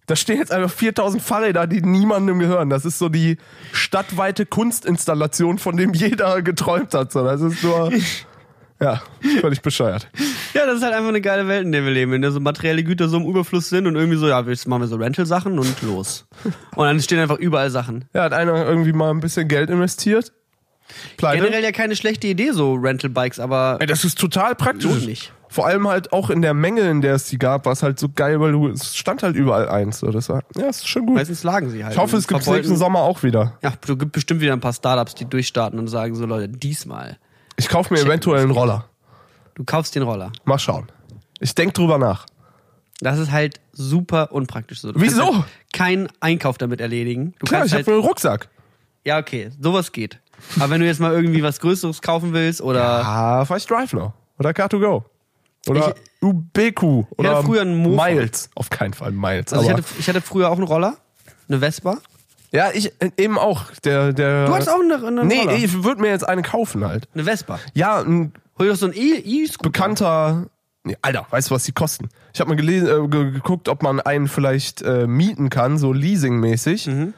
[0.09, 2.71] Da stehen jetzt einfach 4000 Fahrräder, die niemandem gehören.
[2.71, 3.37] Das ist so die
[3.73, 7.11] stadtweite Kunstinstallation, von dem jeder geträumt hat.
[7.11, 7.91] So, das ist nur,
[8.81, 9.03] ja,
[9.39, 10.07] völlig bescheuert.
[10.55, 12.39] Ja, das ist halt einfach eine geile Welt, in der wir leben, in der so
[12.39, 15.59] materielle Güter so im Überfluss sind und irgendwie so, ja, jetzt machen wir so Rental-Sachen
[15.59, 16.25] und los.
[16.75, 18.05] Und dann stehen einfach überall Sachen.
[18.15, 20.33] Ja, hat einer irgendwie mal ein bisschen Geld investiert.
[21.17, 21.43] Pleite.
[21.43, 24.85] Generell ja keine schlechte Idee, so Rental-Bikes, aber Ey, das ist total praktisch.
[24.85, 25.33] Lohnt nicht.
[25.51, 27.99] Vor allem halt auch in der Menge, in der es die gab, war es halt
[27.99, 29.99] so geil, weil du, es stand halt überall eins.
[29.99, 31.15] So, das war, ja, ist schon gut.
[31.15, 31.93] meistens lagen sie halt.
[31.95, 33.57] Ich hoffe, es gibt Verbeulten- nächsten Sommer auch wieder.
[33.63, 37.17] Ja, du gibt bestimmt wieder ein paar Startups, die durchstarten und sagen so, Leute, diesmal,
[37.57, 38.85] Ich kaufe mir eventuell einen Roller.
[39.55, 40.31] du kaufst den Roller.
[40.45, 40.91] Mal schauen.
[41.39, 42.27] Ich denk drüber nach.
[43.01, 44.91] Das ist halt super unpraktisch so.
[44.91, 45.33] Du Wieso?
[45.33, 47.33] Halt keinen Einkauf damit erledigen.
[47.39, 48.49] Du Klar, ich halt, habe einen Rucksack.
[49.05, 50.19] ja, okay, sowas geht.
[50.59, 54.13] Aber wenn du jetzt mal irgendwie was Größeres kaufen willst oder Ah, vielleicht Drive noch.
[54.37, 55.03] Oder Car2Go.
[55.67, 57.05] Oder UBQ.
[57.17, 58.05] Oder hatte früher einen Mofa.
[58.09, 58.49] Miles.
[58.55, 59.53] Auf keinen Fall Miles.
[59.53, 60.97] Also ich hatte, ich hatte früher auch einen Roller,
[61.47, 61.97] eine Vespa.
[62.51, 63.65] ja, ich eben auch.
[63.83, 65.53] Der, der, Du hast auch eine, eine Nee, Roller.
[65.55, 67.07] ich würde mir jetzt eine kaufen halt.
[67.13, 67.59] Eine Vespa.
[67.73, 69.69] Ja, ein Hol dir doch so einen E- E-Scooter.
[69.69, 70.45] bekannter.
[70.83, 72.09] Nee, Alter, weißt du, was die kosten?
[72.33, 75.93] Ich habe mal gelesen, äh, ge- geguckt, ob man einen vielleicht äh, mieten kann, so
[75.93, 76.87] leasingmäßig.
[76.87, 77.13] Mhm.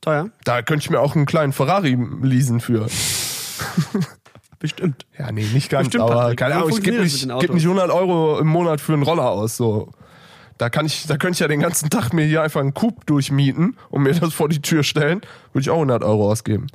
[0.00, 0.30] Teuer.
[0.44, 2.86] Da könnte ich mir auch einen kleinen Ferrari leasen für.
[4.60, 5.06] Bestimmt.
[5.18, 7.80] Ja, nee, nicht ganz, Bestimmt, aber keine Ahnung, ich gebe nicht, geb nicht Autos?
[7.80, 9.90] 100 Euro im Monat für einen Roller aus, so.
[10.58, 13.06] Da kann ich, da könnte ich ja den ganzen Tag mir hier einfach einen Coup
[13.06, 15.22] durchmieten und mir das vor die Tür stellen,
[15.54, 16.66] würde ich auch 100 Euro ausgeben.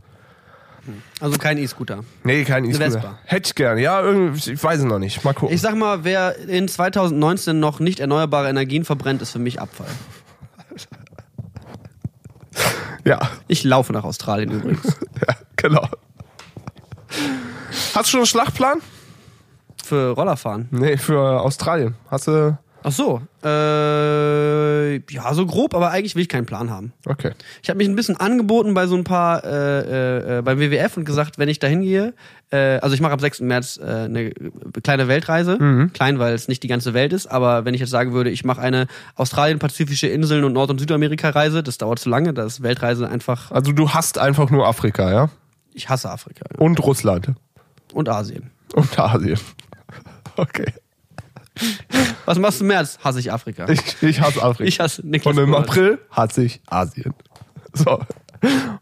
[1.20, 2.04] Also kein E-Scooter.
[2.24, 3.20] Nee, kein E-Scooter.
[3.26, 5.54] Hätte ich gerne, ja, irgendwie, ich weiß es noch nicht, mal gucken.
[5.54, 9.88] Ich sag mal, wer in 2019 noch nicht erneuerbare Energien verbrennt, ist für mich Abfall.
[13.04, 14.86] ja, Ich laufe nach Australien übrigens.
[15.28, 15.88] ja, genau.
[17.96, 18.80] Hast du schon einen Schlachtplan?
[19.84, 20.68] Für Rollerfahren.
[20.72, 21.96] Nee, für Australien.
[22.12, 23.22] Hast du, Ach so.
[23.44, 26.94] Äh, ja, so grob, aber eigentlich will ich keinen Plan haben.
[27.08, 27.32] okay.
[27.64, 30.98] Ich habe mich ein bisschen angeboten bei so ein paar, äh, äh, äh, beim WWF
[30.98, 32.14] und gesagt, wenn ich da hingehe,
[32.52, 33.40] äh, also ich mache ab 6.
[33.42, 34.32] März äh, eine
[34.84, 35.90] kleine Weltreise.
[35.94, 38.44] Klein, weil es nicht die ganze Welt ist, aber wenn ich jetzt sagen würde, ich
[38.44, 38.86] mache eine
[39.16, 43.52] Australien, Pazifische Inseln und Nord- und Südamerika-Reise, das dauert zu lange, das ist Weltreise einfach,
[43.52, 45.30] Also du hast einfach nur Afrika, ja?
[45.74, 47.32] ich hasse Afrika Und Russland.
[47.96, 48.52] Und Asien.
[48.74, 49.40] Und Asien.
[50.38, 50.66] Okay.
[52.26, 53.00] Was machst du im März?
[53.02, 53.70] Hasse ich Afrika.
[53.70, 54.68] Ich, ich hasse Afrika.
[54.68, 55.70] Ich hasse Niklas Und im Moritz.
[55.70, 57.14] April hasse ich Asien.
[57.72, 58.02] So.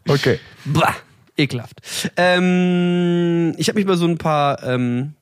[0.08, 0.40] Okay.
[0.64, 0.96] Bah,
[1.36, 1.80] ekelhaft.
[2.16, 5.14] Ähm, ich habe mich bei so ein paar ähm,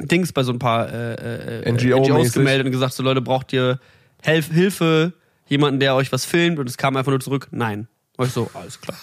[0.00, 2.32] Dings, bei so ein paar äh, äh, NGO NGOs -mäßig.
[2.32, 3.78] gemeldet und gesagt, so Leute, braucht ihr
[4.22, 5.12] Helf Hilfe,
[5.46, 7.86] jemanden, der euch was filmt und es kam einfach nur zurück, nein.
[8.16, 8.98] Und ich so, alles klar.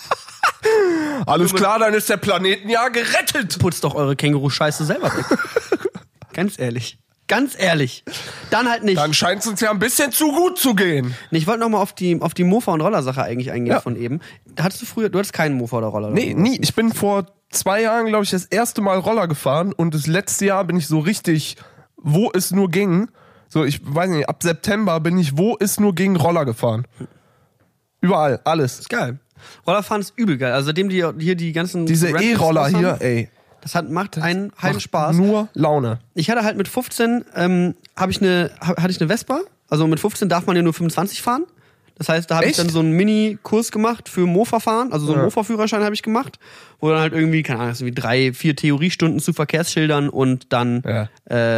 [1.25, 3.57] Alles klar, dann ist der Planetenjahr gerettet.
[3.59, 5.25] Putzt doch eure Känguru-Scheiße selber weg.
[6.33, 6.97] Ganz ehrlich.
[7.27, 8.03] Ganz ehrlich.
[8.49, 8.97] Dann halt nicht.
[8.97, 11.15] Dann scheint es uns ja ein bisschen zu gut zu gehen.
[11.31, 13.81] Nee, ich wollte noch mal auf die, auf die Mofa- und Roller-Sache eigentlich eingehen Ja.
[13.81, 14.19] von eben.
[14.59, 16.09] Hattest du früher, du hattest keinen Mofa oder Roller?
[16.09, 16.59] Nee, oder nie.
[16.61, 20.45] Ich bin vor zwei Jahren, glaube ich, das erste Mal Roller gefahren und das letzte
[20.45, 21.55] Jahr bin ich so richtig,
[21.95, 23.09] wo es nur ging.
[23.47, 26.85] So, ich weiß nicht, ab September bin ich, wo es nur ging, Roller gefahren.
[28.01, 28.79] Überall, alles.
[28.79, 29.19] Ist geil.
[29.67, 30.53] Rollerfahren ist übel geil.
[30.53, 33.29] Also seitdem die hier die ganzen Diese E-Roller hier, ey.
[33.61, 35.15] das hat, macht einen macht Spaß.
[35.15, 35.99] Nur Laune.
[36.15, 39.39] Ich hatte halt mit 15 ähm, habe ich eine hab, hatte ich eine Vespa.
[39.69, 41.45] Also mit 15 darf man ja nur 25 fahren.
[41.95, 45.21] Das heißt, da habe ich dann so einen Mini-Kurs gemacht für Mofa-Fahren, also so einen
[45.21, 45.25] Ja.
[45.25, 46.39] Mofa-Führerschein habe ich gemacht,
[46.79, 50.81] wo dann halt irgendwie, keine Ahnung, so wie drei, vier Theoriestunden zu Verkehrsschildern und dann
[50.85, 51.09] Ja.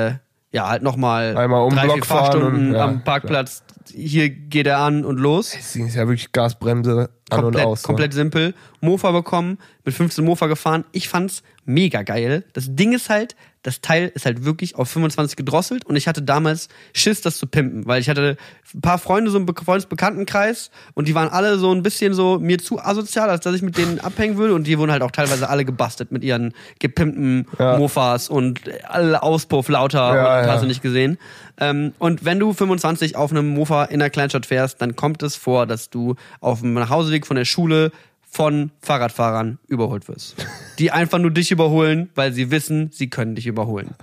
[0.08, 0.16] äh,
[0.52, 3.64] ja halt nochmal um drei, vier Fahrstunden und- ja, am Parkplatz.
[3.94, 5.52] Hier geht er an und los.
[5.52, 7.84] Das ist ja wirklich Gasbremse an komplett, und aus.
[7.84, 7.88] ne?
[7.88, 8.54] komplett simpel.
[8.82, 10.86] Mofa bekommen, mit 15 Mofa gefahren.
[10.92, 12.44] Ich fand's mega geil.
[12.54, 16.22] Das Ding ist halt, das Teil ist halt wirklich auf 25 gedrosselt und ich hatte
[16.22, 18.38] damals Schiss, das zu pimpen, weil ich hatte
[18.76, 19.56] ein paar Freunde so im Be-
[20.00, 23.64] Freundesbekanntenkreis und die waren alle so ein bisschen so mir zu asozial, als dass ich
[23.64, 27.48] mit denen abhängen würde und die wurden halt auch teilweise alle gebastelt mit ihren gepimpten
[27.58, 27.78] Ja.
[27.78, 30.54] Mofas und alle Auspuff lauter Ja, und ja.
[30.54, 31.18] hast du nicht gesehen.
[31.60, 35.36] Ähm, und wenn du 25 auf einem Mofa in der Kleinstadt fährst, dann kommt es
[35.36, 37.92] vor, dass du auf dem Nachhauseweg von der Schule
[38.36, 40.36] von Fahrradfahrern überholt wirst.
[40.78, 43.96] Die einfach nur dich überholen, weil sie wissen, sie können dich überholen.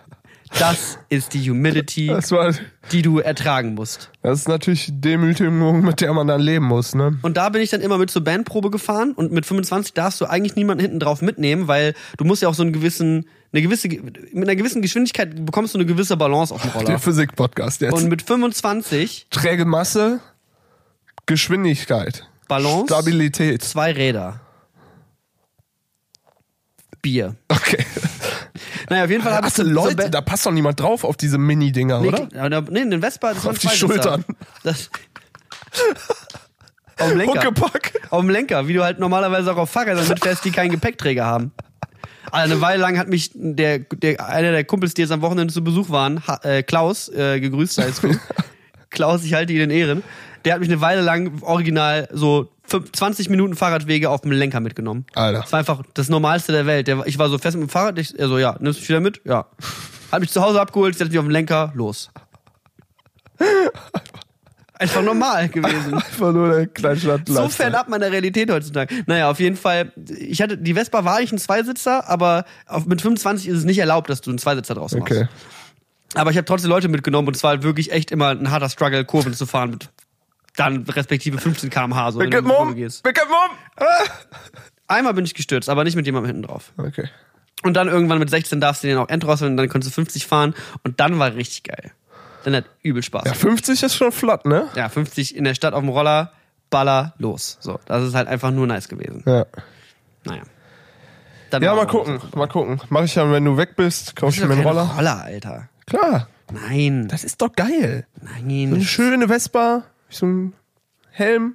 [0.59, 2.55] Das ist die Humility, war,
[2.93, 4.11] die du ertragen musst.
[4.23, 7.19] das ist natürlich Demütigung, mit der man dann leben muss, ne?
[7.21, 10.27] Und da bin ich dann immer mit zur Bandprobe gefahren und mit 25 darfst du
[10.27, 13.89] eigentlich niemanden hinten drauf mitnehmen, weil du musst ja auch so einen gewissen, eine gewisse,
[13.89, 16.99] mit einer gewissen Geschwindigkeit bekommst du eine gewisse Balance auf dem Der Roller.
[16.99, 17.93] Physik-Podcast jetzt.
[17.93, 20.21] Und mit 25 Träge Masse,
[21.27, 22.27] Geschwindigkeit,
[22.63, 23.63] Balance, Stabilität.
[23.63, 24.41] zwei Räder.
[27.01, 27.35] Bier.
[27.49, 27.85] Okay.
[28.91, 31.17] Naja, auf jeden Fall habe ich zur Leute, Ba- da passt doch niemand drauf auf
[31.17, 32.27] diese Mini-Dinger, nee, oder?
[32.27, 33.75] Da- nee, den Vespa, das waren Auf die zwei.
[33.77, 34.25] Schultern.
[34.65, 34.91] Das,
[36.99, 37.33] auf dem Lenker.
[37.47, 37.93] Huckepack.
[38.11, 41.53] Auf dem Lenker, wie du halt normalerweise auch auf Fahrrädern mitfährst, die keinen Gepäckträger haben.
[42.31, 45.55] Also eine Weile lang hat mich der, der einer der Kumpels, die jetzt am Wochenende
[45.55, 48.09] zu Besuch waren, ha, äh, Klaus, äh, gegrüßt heißt du.
[48.93, 50.03] Klaus, ich halte ihn in Ehren.
[50.45, 54.61] Der hat mich eine Weile lang original so fünf- 20 Minuten Fahrradwege auf dem Lenker
[54.61, 55.07] mitgenommen.
[55.15, 55.41] Alter.
[55.41, 56.87] Das war einfach das Normalste der Welt.
[56.89, 58.89] Der, ich war so fest mit dem Fahrrad, ich, er so, ja, nimmst du mich
[58.89, 59.21] wieder mit?
[59.25, 59.47] Ja.
[60.11, 62.11] Hat mich zu Hause abgeholt, setzt mich auf den Lenker, los.
[64.79, 65.95] Einfach normal gewesen.
[65.95, 67.23] Einfach nur der Kleinstadt.
[67.27, 68.93] So fernab meiner Realität heutzutage.
[69.07, 72.45] Naja, auf jeden Fall, ich hatte, die Vespa war eigentlich ein Zweisitzer, aber
[72.87, 75.13] mit 25 ist es nicht erlaubt, dass du einen Zweisitzer draus machst.
[75.13, 75.29] Okay.
[76.15, 78.69] Aber ich habe trotzdem Leute mitgenommen und es war halt wirklich echt immer ein harter
[78.69, 79.89] Struggle, Kurven zu fahren mit
[80.57, 82.13] dann respektive 15 km/h.
[82.13, 82.75] So, wenn du mum.
[82.75, 83.07] gehst.
[83.07, 83.87] It mum.
[84.87, 86.73] Einmal bin ich gestürzt, aber nicht mit jemandem hinten drauf.
[86.77, 87.09] Okay.
[87.63, 90.55] Und dann irgendwann mit 16 darfst du den auch entdrosseln, dann konntest du 50 fahren
[90.83, 91.93] und dann war richtig geil.
[92.45, 93.23] Dann hat übel Spaß.
[93.25, 94.69] Ja, 50 ist schon flott, ne?
[94.75, 96.33] Ja, 50 in der Stadt auf dem Roller,
[96.71, 97.59] Baller, los.
[97.61, 99.23] So, das ist halt einfach nur nice gewesen.
[99.27, 99.47] Ja.
[100.25, 100.43] Naja.
[101.51, 102.81] Dann Ja, mal gucken, mal gucken.
[102.89, 104.91] Mach ich ja, wenn du weg bist, kauf ich mir einen Roller.
[104.97, 105.69] Roller, Alter.
[105.87, 107.09] Klar, Nein.
[107.09, 108.07] das ist doch geil.
[108.21, 108.83] So eine Nein.
[108.83, 110.53] schöne Vespa, so ein
[111.11, 111.55] Helm.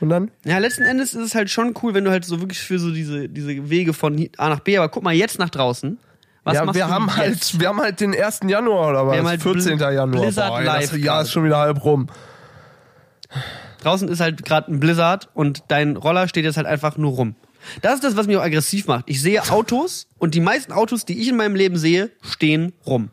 [0.00, 0.30] Und dann?
[0.44, 2.90] Ja, letzten Endes ist es halt schon cool, wenn du halt so wirklich für so
[2.92, 5.98] diese, diese Wege von A nach B, aber guck mal jetzt nach draußen.
[6.42, 7.16] Was ja, machst wir du haben jetzt?
[7.16, 8.40] halt, wir haben halt den 1.
[8.46, 9.24] Januar oder was?
[9.26, 9.78] halt 14.
[9.78, 10.20] Bl- Januar.
[10.22, 12.08] Blizzard Boah, Live das Jahr ist schon wieder halb rum.
[13.82, 17.34] Draußen ist halt gerade ein Blizzard und dein Roller steht jetzt halt einfach nur rum.
[17.82, 19.04] Das ist das, was mich auch aggressiv macht.
[19.08, 23.10] Ich sehe Autos und die meisten Autos, die ich in meinem Leben sehe, stehen rum.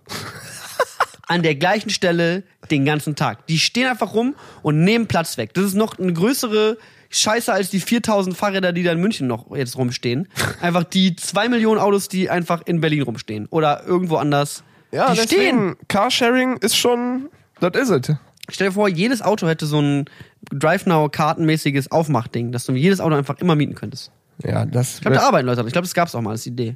[1.28, 3.48] An der gleichen Stelle den ganzen Tag.
[3.48, 5.54] Die stehen einfach rum und nehmen Platz weg.
[5.54, 6.78] Das ist noch eine größere
[7.10, 10.28] Scheiße als die 4000 Fahrräder, die da in München noch jetzt rumstehen.
[10.62, 13.48] Einfach die zwei Millionen Autos, die einfach in Berlin rumstehen.
[13.50, 14.64] Oder irgendwo anders.
[14.92, 15.76] Ja, die stehen.
[15.88, 17.30] Carsharing ist schon,
[17.60, 18.16] das is it.
[18.50, 20.06] Stell dir vor, jedes Auto hätte so ein
[20.52, 24.12] Drive Now kartenmäßiges Aufmachding, dass du jedes Auto einfach immer mieten könntest.
[24.44, 24.96] Ja, das.
[24.96, 25.68] Ich glaube, da arbeiten Leute dran.
[25.68, 26.76] Ich glaube, das gab es auch mal als Idee.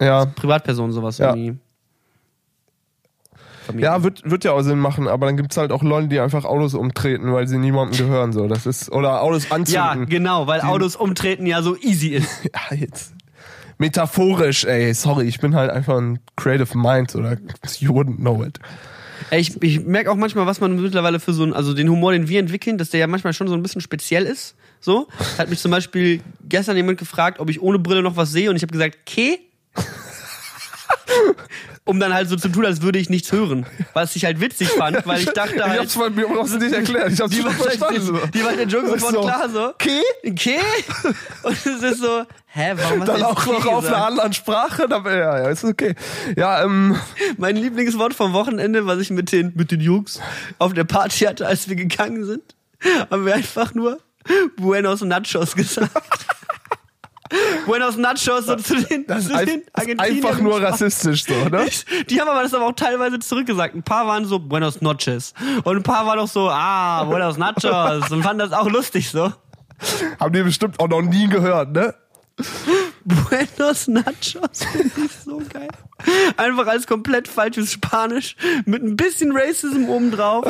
[0.00, 1.30] ja, Privatpersonen sowas Ja.
[1.34, 1.58] irgendwie.
[3.64, 3.84] vermieten.
[3.84, 6.44] ja wird, wird ja auch Sinn machen, aber dann gibt's halt auch Leute, die einfach
[6.44, 8.32] Autos umtreten, weil sie niemandem gehören.
[8.32, 8.48] So.
[8.48, 10.08] Das ist, oder Autos ja, anzünden.
[10.08, 12.28] genau, weil Autos umtreten ja so easy ist.
[12.70, 13.14] Ja, jetzt.
[13.78, 14.94] Metaphorisch, ey.
[14.94, 17.36] Sorry, ich bin halt einfach ein Creative Mind oder
[17.78, 18.58] you wouldn't know it.
[19.30, 22.12] Ey, Ich, ich merke auch manchmal, was man mittlerweile für so ein, also den Humor,
[22.12, 24.56] den wir entwickeln, dass der ja manchmal schon so ein bisschen speziell ist.
[24.84, 25.08] So.
[25.38, 28.56] Hat mich zum Beispiel gestern jemand gefragt, ob ich ohne Brille noch was sehe und
[28.56, 29.38] ich habe gesagt, okay.
[31.84, 33.66] um dann halt so zu tun, als würde ich nichts hören.
[33.92, 35.80] Was ich halt witzig fand, weil ich dachte Ich halt.
[35.80, 37.12] hab's mal, mir brauchst du nicht erklären.
[37.12, 38.18] Ich hab's Die war, verstanden.
[38.26, 39.20] die, die war der Joke sofort So.
[39.22, 39.68] klar so.
[39.70, 40.00] Okay.
[40.24, 40.58] Okay?
[41.42, 43.96] Und es ist so, hä, warum hast du Dann jetzt auch noch auf gesagt?
[43.96, 44.88] einer anderen Sprache.
[44.88, 45.12] Dann, ja,
[45.42, 45.94] ja, ist okay.
[46.36, 46.96] Ja, ähm,
[47.38, 50.20] Mein Lieblingswort vom Wochenende, was ich mit den, mit den Jungs
[50.58, 52.42] auf der Party hatte, als wir gegangen sind,
[53.10, 53.98] haben wir einfach nur
[54.56, 55.90] Buenos Nachos gesagt.
[57.66, 59.62] Buenos Nachos so zu den, das zu den
[59.98, 61.66] einfach nur rassistisch so, ne?
[62.10, 63.74] Die haben aber das aber auch teilweise zurückgesagt.
[63.74, 65.32] Ein paar waren so Buenos Noches.
[65.64, 68.10] Und ein paar waren auch so, ah, Buenos Nachos.
[68.10, 69.32] Und fanden das auch lustig so.
[70.20, 71.94] Haben die bestimmt auch noch nie gehört, ne?
[73.04, 75.68] Buenos Nachos finde ich so geil.
[76.36, 80.44] Einfach als komplett falsches Spanisch mit ein bisschen Racism obendrauf.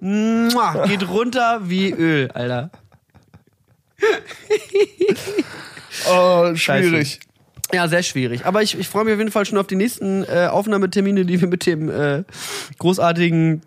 [0.00, 2.70] Mua, geht runter wie Öl, Alter.
[6.10, 7.20] Oh, schwierig.
[7.72, 8.46] Ja, sehr schwierig.
[8.46, 11.40] Aber ich, ich freue mich auf jeden Fall schon auf die nächsten äh, Aufnahmetermine, die
[11.40, 12.22] wir mit dem äh,
[12.78, 13.62] großartigen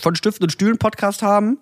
[0.00, 1.58] von Stiften und Stühlen Podcast haben.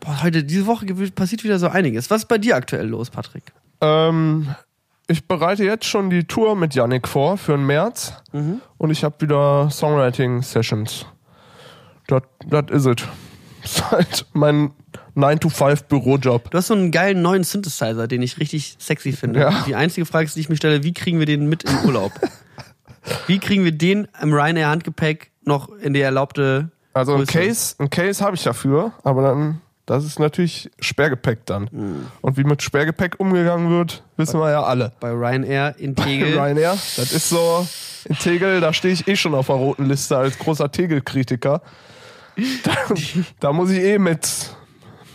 [0.00, 2.10] Boah, heute, diese Woche passiert wieder so einiges.
[2.10, 3.44] Was ist bei dir aktuell los, Patrick?
[3.80, 4.54] Ähm,
[5.06, 8.14] ich bereite jetzt schon die Tour mit Yannick vor für den März.
[8.78, 11.06] Und ich habe wieder Songwriting-Sessions.
[12.06, 12.22] Das
[12.70, 13.06] is it.
[13.62, 14.72] Das ist halt mein
[15.16, 16.50] 9-to-5-Bürojob.
[16.50, 19.40] Du hast so einen geilen neuen Synthesizer, den ich richtig sexy finde.
[19.40, 19.64] Ja.
[19.66, 22.12] Die einzige Frage, die ich mir stelle, wie kriegen wir den mit im Urlaub?
[23.26, 27.32] wie kriegen wir den im Ryanair Handgepäck noch in die erlaubte Also ein Größe?
[27.32, 32.08] Case, ein Case habe ich dafür, aber dann, das ist natürlich Sperrgepäck dann.
[32.20, 34.92] Und wie mit Sperrgepäck umgegangen wird, wissen wir ja alle.
[35.00, 36.38] Bei Ryanair in Tegel.
[36.38, 37.66] Ryanair, das ist so,
[38.04, 41.62] in Tegel, da stehe ich eh schon auf der roten Liste als großer Tegel-Kritiker.
[42.62, 42.72] Da,
[43.40, 44.54] da muss ich eh mit,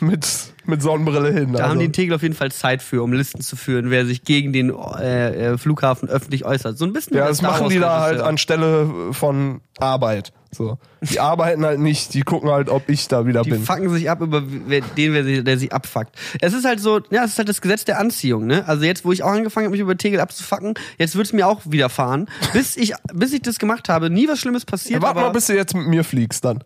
[0.05, 0.27] mit,
[0.65, 1.53] mit Sonnenbrille hin.
[1.53, 1.71] Da also.
[1.71, 4.23] haben die in Tegel auf jeden Fall Zeit für, um Listen zu führen, wer sich
[4.23, 6.77] gegen den äh, äh, Flughafen öffentlich äußert.
[6.77, 7.17] So ein bisschen.
[7.17, 8.27] ja, das machen die da halt Wars-Regisseur.
[8.27, 10.31] anstelle von Arbeit.
[10.55, 10.77] So.
[11.01, 13.63] Die arbeiten halt nicht, die gucken halt, ob ich da wieder Die bin.
[13.63, 16.15] fucken sich ab über wer, den, der sie abfuckt.
[16.39, 18.65] Es ist halt so, ja, es ist halt das Gesetz der Anziehung, ne?
[18.67, 21.47] Also jetzt, wo ich auch angefangen habe, mich über Tegel abzufacken, jetzt wird es mir
[21.47, 22.27] auch widerfahren.
[22.53, 25.01] Bis ich, bis ich das gemacht habe, nie was Schlimmes passiert.
[25.01, 26.63] Warte aber mal, bis du jetzt mit mir fliegst dann.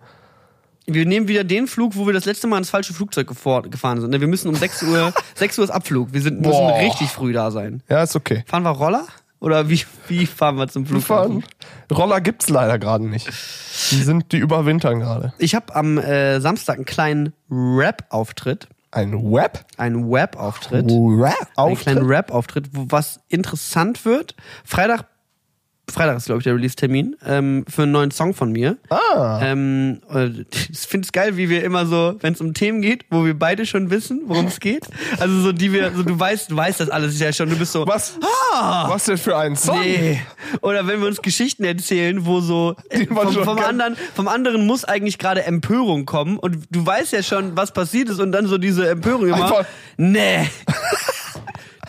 [0.93, 4.01] Wir nehmen wieder den Flug, wo wir das letzte Mal ins falsche Flugzeug gefahr, gefahren
[4.01, 4.09] sind.
[4.11, 4.21] Ne?
[4.21, 6.13] Wir müssen um 6 Uhr, 6 Uhr ist Abflug.
[6.13, 6.77] Wir sind, müssen Boah.
[6.79, 7.81] richtig früh da sein.
[7.89, 8.43] Ja, ist okay.
[8.47, 9.05] Fahren wir Roller?
[9.41, 11.41] Oder wie, wie fahren wir zum Wir Flughafen?
[11.43, 11.97] fahren.
[11.97, 13.27] Roller gibt's leider gerade nicht.
[13.91, 15.33] Die sind, die überwintern gerade.
[15.37, 18.67] Ich habe am äh, Samstag einen kleinen Rap-Auftritt.
[18.91, 19.65] Ein Web?
[19.77, 20.85] Einen Web-Auftritt.
[20.89, 21.35] Rap?
[21.55, 24.35] Einen kleinen Rap-Auftritt, was interessant wird.
[24.65, 25.05] Freitag,
[25.91, 28.77] Freitag ist, glaube ich, der Release-Termin ähm, für einen neuen Song von mir.
[28.89, 29.39] Ah.
[29.41, 30.29] Ähm, äh,
[30.71, 33.37] ich finde es geil, wie wir immer so, wenn es um Themen geht, wo wir
[33.37, 34.85] beide schon wissen, worum es geht.
[35.19, 37.49] Also so die wir, so du weißt, du weißt das alles ja schon.
[37.49, 38.17] Du bist so, Was?
[38.87, 39.79] Was denn für ein Song?
[39.81, 40.21] Nee.
[40.61, 44.85] Oder wenn wir uns Geschichten erzählen, wo so äh, vom, vom, anderen, vom anderen muss
[44.85, 48.57] eigentlich gerade Empörung kommen und du weißt ja schon, was passiert ist und dann so
[48.57, 49.43] diese Empörung immer.
[49.45, 49.65] Einfach-
[49.97, 50.49] Nee.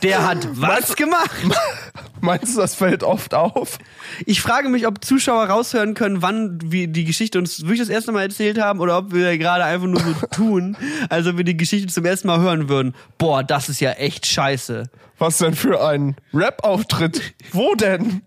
[0.03, 1.31] Der hat was gemacht?
[2.21, 3.79] Meinst du, das fällt oft auf?
[4.27, 8.13] Ich frage mich, ob Zuschauer raushören können, wann wir die Geschichte uns wirklich das erste
[8.13, 10.77] Mal erzählt haben oder ob wir gerade einfach nur so tun,
[11.09, 12.95] als ob wir die Geschichte zum ersten Mal hören würden.
[13.19, 14.91] Boah, das ist ja echt scheiße.
[15.19, 17.35] Was denn für ein Rap-Auftritt?
[17.53, 18.23] Wo denn?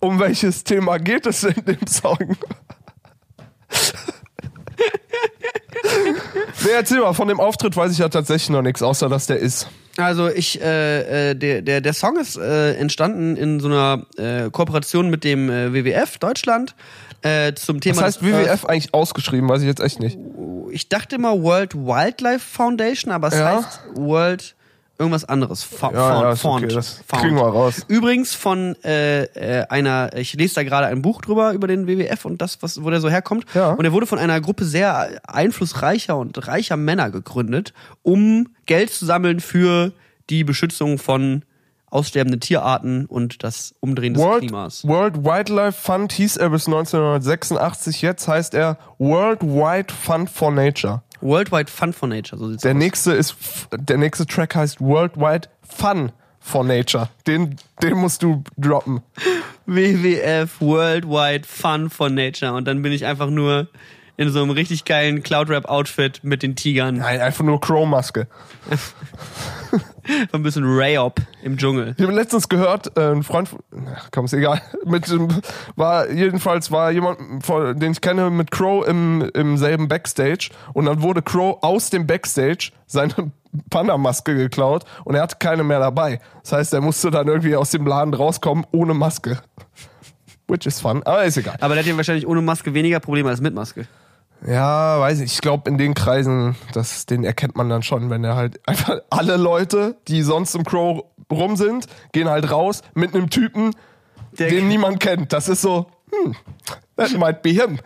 [0.00, 2.36] Um welches Thema geht es in dem Song?
[6.64, 9.38] nee, erzähl mal, von dem Auftritt weiß ich ja tatsächlich noch nichts, außer dass der
[9.38, 9.68] ist.
[9.98, 14.50] Also ich, äh, äh, der, der, der Song ist äh, entstanden in so einer äh,
[14.50, 16.74] Kooperation mit dem äh, WWF Deutschland
[17.22, 17.96] äh, zum Thema.
[17.98, 19.48] Was heißt des WWF eigentlich ausgeschrieben?
[19.48, 20.18] Weiß ich jetzt echt nicht.
[20.70, 23.56] Ich dachte immer World Wildlife Foundation, aber es Ja.
[23.56, 24.54] heißt World
[24.98, 25.62] irgendwas anderes.
[25.62, 27.22] Fa Ja, Found, ja, okay, das Found.
[27.22, 27.84] kriegen wir raus.
[27.88, 32.24] Übrigens von äh, äh, einer, ich lese da gerade ein Buch drüber über den WWF
[32.24, 33.44] und das, was, wo der so herkommt.
[33.54, 33.72] Ja.
[33.72, 37.72] Und er wurde von einer Gruppe sehr einflussreicher und reicher Männer gegründet,
[38.02, 39.92] um Geld zu sammeln für
[40.30, 41.42] die Beschützung von
[41.88, 44.86] aussterbenden Tierarten und das Umdrehen des World, Klimas.
[44.86, 51.02] World Wildlife Fund hieß er bis 1986, jetzt heißt er World Wide Fund for Nature.
[51.20, 52.76] Worldwide Fund for Nature, so Der aus.
[52.76, 53.36] nächste ist,
[53.72, 57.08] der nächste Track heißt Worldwide Fun for Nature.
[57.26, 59.02] Den, den musst du droppen.
[59.66, 63.68] WWF Worldwide Fun for Nature und dann bin ich einfach nur
[64.16, 66.96] in so einem richtig geilen Cloud-Rap-Outfit mit den Tigern.
[66.98, 68.26] Nein, einfach nur Crow-Maske.
[70.32, 71.94] Ein bisschen Rayop im Dschungel.
[71.98, 73.58] Ich habe letztens gehört, äh, ein Freund, von-
[73.94, 75.28] ach, komm, ist egal, mit, dem-
[75.74, 77.18] war, jedenfalls war jemand,
[77.82, 82.06] den ich kenne, mit Crow im, im selben Backstage und dann wurde Crow aus dem
[82.06, 83.12] Backstage seine
[83.70, 86.20] Panda-Maske geklaut und er hatte keine mehr dabei.
[86.42, 89.38] Das heißt, er musste dann irgendwie aus dem Laden rauskommen ohne Maske.
[90.48, 91.56] which is fun, aber ist egal.
[91.60, 93.86] Aber der hat ja wahrscheinlich ohne Maske weniger Probleme als mit Maske.
[94.46, 95.34] Ja, weiß ich.
[95.34, 98.98] Ich glaube, in den Kreisen, das, den erkennt man dann schon, wenn er halt einfach
[99.10, 103.74] alle Leute, die sonst im Crow rum sind, gehen halt raus mit einem Typen,
[104.38, 105.32] Der- den niemand kennt.
[105.32, 106.34] Das ist so, hm,
[106.96, 107.80] that might be him.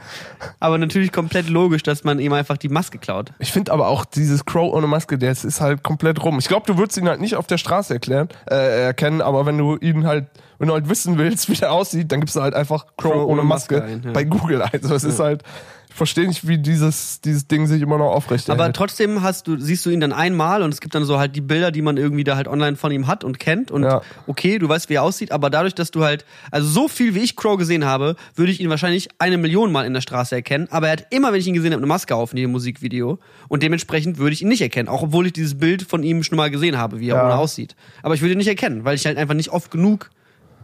[0.59, 3.32] Aber natürlich komplett logisch, dass man ihm einfach die Maske klaut.
[3.38, 6.38] Ich finde aber auch dieses Crow ohne Maske, das ist halt komplett rum.
[6.38, 9.57] Ich glaube, du würdest ihn halt nicht auf der Straße erklären, äh, erkennen, aber wenn
[9.57, 10.26] du ihn halt,
[10.59, 13.42] wenn du halt wissen willst, wie der aussieht, dann gibst du halt einfach Crow, ohne
[13.42, 14.12] Maske, ein, ja.
[14.12, 14.61] bei Google.
[14.62, 15.42] Also es ist halt,
[15.91, 19.59] ich verstehe nicht, wie dieses, dieses Ding sich immer noch aufrecht Aber trotzdem hast du,
[19.59, 21.97] siehst du ihn dann einmal und es gibt dann so halt die Bilder, die man
[21.97, 24.01] irgendwie da halt online von ihm hat und kennt und Ja.
[24.26, 27.18] okay, du weißt, wie er aussieht, aber dadurch, dass du halt, also so viel wie
[27.18, 30.68] ich Crow gesehen habe, würde ich ihn wahrscheinlich eine Million Mal in der Straße erkennen,
[30.70, 33.18] aber er hat immer, wenn ich ihn gesehen habe, eine Maske auf in jedem Musikvideo
[33.49, 36.36] und dementsprechend würde ich ihn nicht erkennen, auch obwohl ich dieses Bild von ihm schon
[36.36, 37.24] mal gesehen habe, wie er Ja.
[37.24, 37.74] ohne aussieht.
[38.03, 40.11] Aber ich würde ihn nicht erkennen, weil ich halt einfach nicht oft genug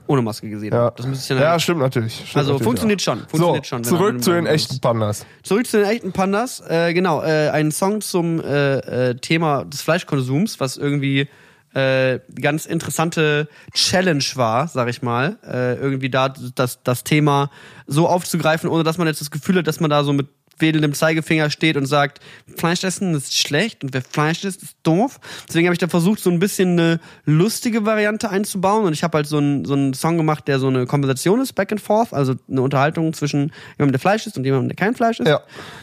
[0.06, 0.96] ohne Maske gesehen Ja, habe.
[0.96, 2.14] Das müsste ich dann ja halt stimmt natürlich.
[2.14, 3.04] Stimmt Also natürlich funktioniert auch.
[3.04, 5.26] schon, funktioniert so, schon, zurück zu den echten Pandas.
[5.42, 6.62] Zurück zu den echten Pandas.
[6.68, 11.28] Äh, genau, äh, ein Song zum äh, äh, Thema des Fleischkonsums, was irgendwie
[11.74, 15.36] äh, ganz interessante Challenge war, sag ich mal.
[15.46, 17.50] Äh, irgendwie da das, das Thema
[17.86, 20.26] so aufzugreifen, ohne dass man jetzt das Gefühl hat, dass man da so mit
[20.58, 22.20] wedelndem Zeigefinger steht und sagt,
[22.56, 25.20] Fleisch essen ist schlecht und wer Fleisch isst, ist doof.
[25.48, 29.18] Deswegen habe ich da versucht, so ein bisschen eine lustige Variante einzubauen und ich habe
[29.18, 32.12] halt so einen so einen Song gemacht, der so eine Konversation ist, back and forth,
[32.12, 35.28] also eine Unterhaltung zwischen jemandem, der Fleisch isst und jemandem, der kein Fleisch isst.
[35.28, 35.40] Ja.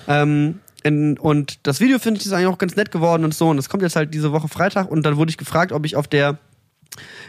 [0.07, 3.49] Ähm, in, und das Video finde ich ist eigentlich auch ganz nett geworden und so.
[3.49, 4.91] Und das kommt jetzt halt diese Woche Freitag.
[4.91, 6.37] Und dann wurde ich gefragt, ob ich auf der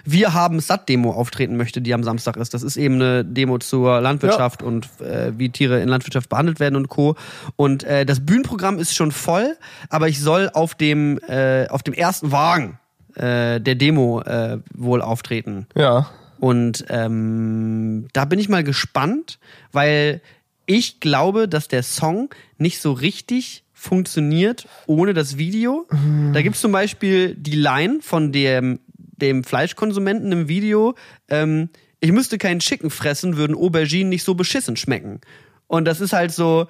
[0.05, 2.55] Wir haben Satt-Demo auftreten möchte, die am Samstag ist.
[2.55, 6.77] Das ist eben eine Demo zur Landwirtschaft und äh, wie Tiere in Landwirtschaft behandelt werden
[6.77, 7.17] und Co.
[7.57, 9.57] Und äh, das Bühnenprogramm ist schon voll,
[9.89, 12.79] aber ich soll auf dem, äh, auf dem ersten Wagen
[13.15, 15.67] äh, der Demo äh, wohl auftreten.
[15.75, 16.11] Ja.
[16.39, 19.39] Und ähm, da bin ich mal gespannt,
[19.73, 20.21] weil
[20.67, 25.87] ich glaube, dass der Song nicht so richtig funktioniert ohne das Video.
[26.33, 28.81] Da gibt's zum Beispiel die Line von dem,
[29.17, 30.95] dem Fleischkonsumenten im Video,
[31.29, 31.69] ähm,
[32.01, 35.21] ich müsste keinen Chicken fressen, würden Auberginen nicht so beschissen schmecken.
[35.67, 36.67] Und das ist halt so,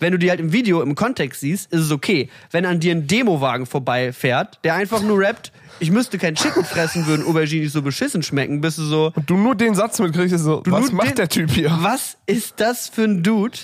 [0.00, 2.28] wenn du die halt im Video im Kontext siehst, ist es okay.
[2.50, 7.06] Wenn an dir ein Demowagen vorbeifährt, der einfach nur rappt, ich müsste kein Chicken fressen,
[7.06, 10.34] würden Auberginen nicht so beschissen schmecken, bist du so, Und du nur den Satz mitkriegst,
[10.34, 11.76] ist so, was macht den- der Typ hier?
[11.80, 13.56] was ist das für ein Dude?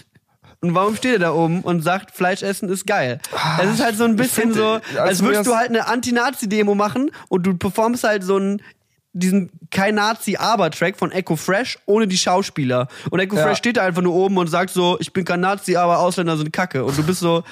[0.62, 3.18] Und warum steht er da oben und sagt, Fleisch essen ist geil?
[3.62, 7.10] Es ist halt so ein bisschen so, als als würdest du halt eine Anti-Nazi-Demo machen
[7.28, 8.62] und du performst halt so einen
[9.12, 13.42] diesen kein Nazi aber Track von Echo Fresh ohne die Schauspieler und Echo Ja.
[13.42, 16.36] Fresh steht da einfach nur oben und sagt so ich bin kein Nazi aber Ausländer
[16.36, 17.42] sind Kacke und du bist so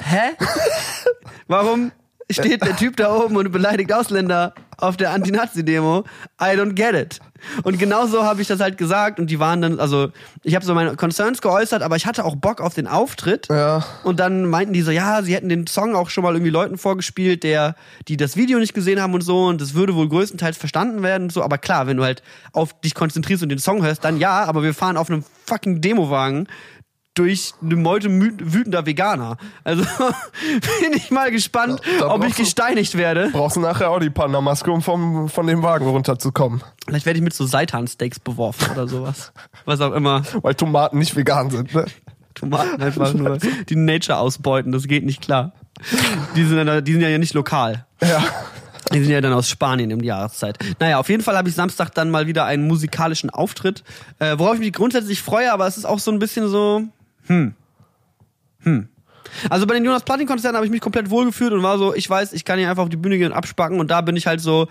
[0.00, 0.34] hä
[1.46, 1.92] warum
[2.34, 6.04] steht der Typ da oben und beleidigt Ausländer auf der Anti-Nazi-Demo.
[6.40, 7.20] I don't get it.
[7.62, 10.10] Und genau so habe ich das halt gesagt und die waren dann, also
[10.42, 13.48] ich habe so meine Concerns geäußert, aber ich hatte auch Bock auf den Auftritt.
[13.48, 13.84] Ja.
[14.04, 16.76] Und dann meinten die so, ja, sie hätten den Song auch schon mal irgendwie Leuten
[16.76, 17.76] vorgespielt, der,
[18.08, 21.24] die das Video nicht gesehen haben und so und das würde wohl größtenteils verstanden werden
[21.24, 21.42] und so.
[21.42, 22.22] Aber klar, wenn du halt
[22.52, 25.80] auf dich konzentrierst und den Song hörst, dann ja, aber wir fahren auf einem fucking
[25.80, 26.46] Demowagen
[27.14, 29.36] durch eine Meute wütender Veganer.
[29.64, 29.82] Also
[30.80, 33.30] bin ich mal gespannt, Da- da ob ich gesteinigt werde.
[33.32, 36.62] Brauchst du nachher auch die Panda-Maske, um vom, von dem Wagen runterzukommen.
[36.86, 39.32] Vielleicht werde ich mit so Seitansteaks beworfen oder sowas.
[39.64, 40.22] Was auch immer.
[40.42, 41.86] Weil Tomaten nicht vegan sind, ne?
[42.34, 43.38] Tomaten einfach nur
[43.68, 45.52] die Nature ausbeuten, das geht nicht klar.
[46.36, 47.86] Die sind, ja, die sind ja nicht lokal.
[48.00, 48.22] Ja.
[48.92, 50.58] Die sind ja dann aus Spanien um die Jahreszeit.
[50.78, 53.82] Naja, auf jeden Fall habe ich Samstag dann mal wieder einen musikalischen Auftritt,
[54.20, 56.82] äh, worauf ich mich grundsätzlich freue, aber es ist auch so ein bisschen so,
[57.26, 57.54] hm,
[58.62, 58.88] hm.
[59.48, 62.32] Also bei den Jonas Platin-Konzerten habe ich mich komplett wohlgefühlt und war so, ich weiß,
[62.32, 64.40] ich kann hier einfach auf die Bühne gehen und abspacken und da bin ich halt
[64.40, 64.66] so,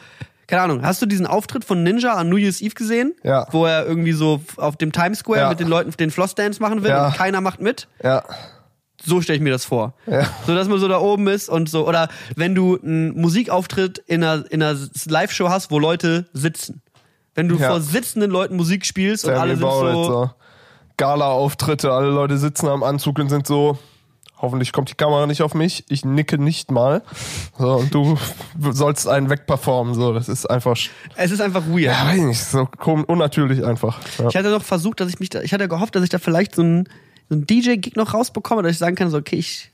[0.48, 3.14] keine Ahnung, hast du diesen Auftritt von Ninja an New Year's Eve gesehen?
[3.24, 3.48] Ja.
[3.52, 5.50] Wo er irgendwie so auf dem Times Square Ja.
[5.50, 7.08] mit den Leuten den Flossdance machen will Ja.
[7.08, 7.88] und keiner macht mit?
[8.04, 8.24] Ja.
[9.02, 9.94] So stelle ich mir das vor.
[10.08, 10.28] Ja.
[10.46, 11.88] So, dass man so da oben ist und so.
[11.88, 14.78] Oder wenn du einen Musikauftritt in einer, in einer
[15.08, 16.82] Live-Show hast, wo Leute sitzen.
[17.34, 17.70] Wenn du Ja.
[17.70, 20.04] vor sitzenden Leuten Musik spielst und Tell alle sind so.
[20.04, 20.32] so.
[21.00, 23.78] Gala-Auftritte, alle Leute sitzen am Anzug und sind so,
[24.38, 27.02] hoffentlich kommt die Kamera nicht auf mich, ich nicke nicht mal.
[27.58, 28.18] So, und du
[28.72, 30.78] sollst einen wegperformen, so, das ist einfach,
[31.16, 31.82] Es ist einfach weird.
[31.96, 34.00] ja, weiß ich nicht, so kom- unnatürlich einfach.
[34.20, 34.28] Ja.
[34.30, 36.56] Ich hatte noch versucht, dass ich mich da, ich hatte gehofft, dass ich da vielleicht
[36.56, 36.86] so einen,
[37.30, 39.72] so einen DJ-Gig noch rausbekomme, dass ich sagen kann, so, okay, ich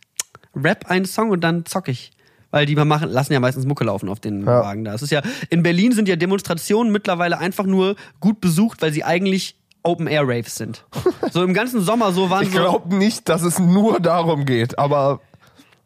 [0.56, 2.12] rap einen Song und dann zock ich.
[2.52, 4.62] Weil die machen, lassen ja meistens Mucke laufen auf den Ja.
[4.64, 4.94] Wagen da.
[4.94, 9.04] Es ist ja, in Berlin sind ja Demonstrationen mittlerweile einfach nur gut besucht, weil sie
[9.04, 10.84] eigentlich Open-Air-Raves sind.
[11.32, 12.58] so im ganzen Sommer so waren Ich so.
[12.60, 15.20] glaube nicht, dass es nur darum geht, aber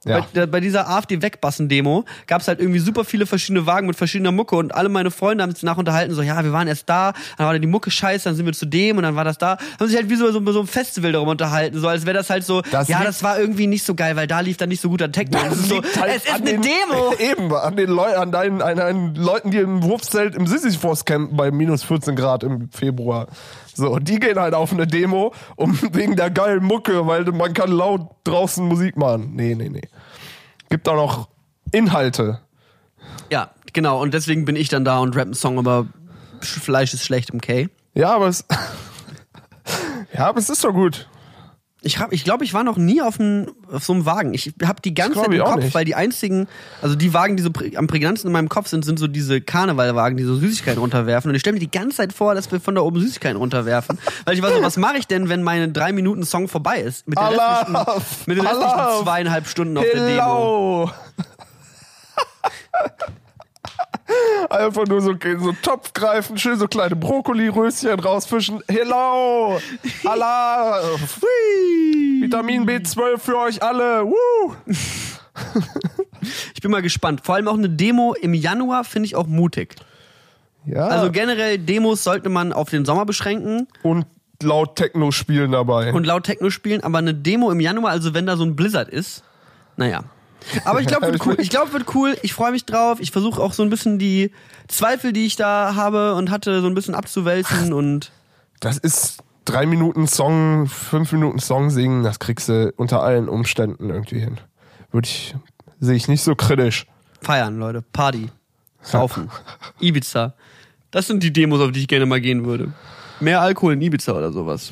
[0.05, 0.25] Ja.
[0.33, 4.55] Bei, bei dieser AfD-Wegbassen-Demo gab es halt irgendwie super viele verschiedene Wagen mit verschiedener Mucke
[4.55, 7.45] und alle meine Freunde haben sich nach unterhalten, so, ja, wir waren erst da, dann
[7.45, 9.57] war da die Mucke scheiße, dann sind wir zu dem und dann war das da.
[9.77, 12.29] Haben sich halt wie so, so, so ein Festival darum unterhalten, so als wäre das
[12.29, 14.79] halt so, Das ja, das war irgendwie nicht so geil, weil da lief dann nicht
[14.81, 15.37] so guter Techno.
[15.37, 17.13] Und es ist so, halt es ist an eine den, Demo!
[17.19, 21.35] Eben, an den Leuten, an deinen, an deinen Leuten, die im Wurfzelt im Sisyphos campen
[21.35, 23.27] bei minus 14 Grad im Februar.
[23.79, 27.71] So, die gehen halt auf eine Demo, um wegen der geilen Mucke, weil man kann
[27.71, 29.31] laut draußen Musik machen.
[29.35, 29.87] Nee, nee, nee.
[30.69, 31.29] Gibt auch noch
[31.71, 32.39] Inhalte.
[33.31, 34.01] Ja, genau.
[34.01, 35.87] Und deswegen bin ich dann da und rapp einen Song über
[36.41, 37.67] Sch- Fleisch ist schlecht im K.
[37.95, 38.45] Ja, aber es.
[40.13, 41.07] ja, aber es ist doch gut.
[41.81, 44.33] Ich hab, ich glaube, ich war noch nie auf, einem auf so einem Wagen.
[44.33, 45.73] Ich habe die ganze glaub Zeit im Kopf, nicht.
[45.73, 46.47] weil die einzigen,
[46.81, 50.17] also die Wagen, die so am prägnantesten in meinem Kopf sind, sind so diese Karnevalwagen,
[50.17, 51.29] die so Süßigkeiten runterwerfen.
[51.29, 53.97] Und ich stelle mir die ganze Zeit vor, dass wir von da oben Süßigkeiten runterwerfen.
[54.25, 57.07] weil ich war so, was mache ich denn, wenn meine drei Minuten Song vorbei ist?
[57.07, 57.77] Mit den restlichen,
[58.25, 60.91] mit den restlichen zweieinhalb Stunden auf der Demo.
[64.49, 68.61] Einfach nur so, so einen Topf greifen, schön so kleine Brokkoli-Röschen rausfischen.
[68.67, 69.59] Hello!
[70.05, 70.81] Allah!
[72.21, 74.05] Vitamin B12 für euch alle!
[74.05, 74.55] Woo!
[76.53, 77.21] Ich bin mal gespannt.
[77.23, 79.75] Vor allem auch eine Demo im Januar finde ich auch mutig.
[80.65, 83.67] Ja, Also generell Demos sollte man auf den Sommer beschränken.
[83.83, 84.05] und
[84.41, 85.93] laut Techno spielen dabei.
[85.93, 88.89] und laut Techno spielen, aber eine Demo im Januar, also wenn da so ein Blizzard
[88.89, 89.23] ist,
[89.77, 90.03] naja.
[90.65, 91.35] Aber ich glaube, wird cool.
[91.39, 92.17] Ich glaube, wird cool.
[92.21, 92.99] Ich freue mich drauf.
[92.99, 94.31] Ich versuche auch so ein bisschen die
[94.67, 98.11] Zweifel, die ich da habe und hatte, so ein bisschen abzuwälzen und
[98.59, 103.89] das ist drei Minuten Song, fünf Minuten Song singen, das kriegst du unter allen Umständen
[103.89, 104.37] irgendwie hin.
[104.91, 105.35] Würde ich,
[105.79, 106.85] sehe ich nicht so kritisch.
[107.21, 107.81] feiern, Leute.
[107.81, 108.29] Party.
[108.81, 109.29] Saufen.
[109.79, 110.33] Ibiza.
[110.91, 112.73] Das sind die Demos, auf die ich gerne mal gehen würde.
[113.19, 114.71] Mehr Alkohol in Ibiza oder sowas.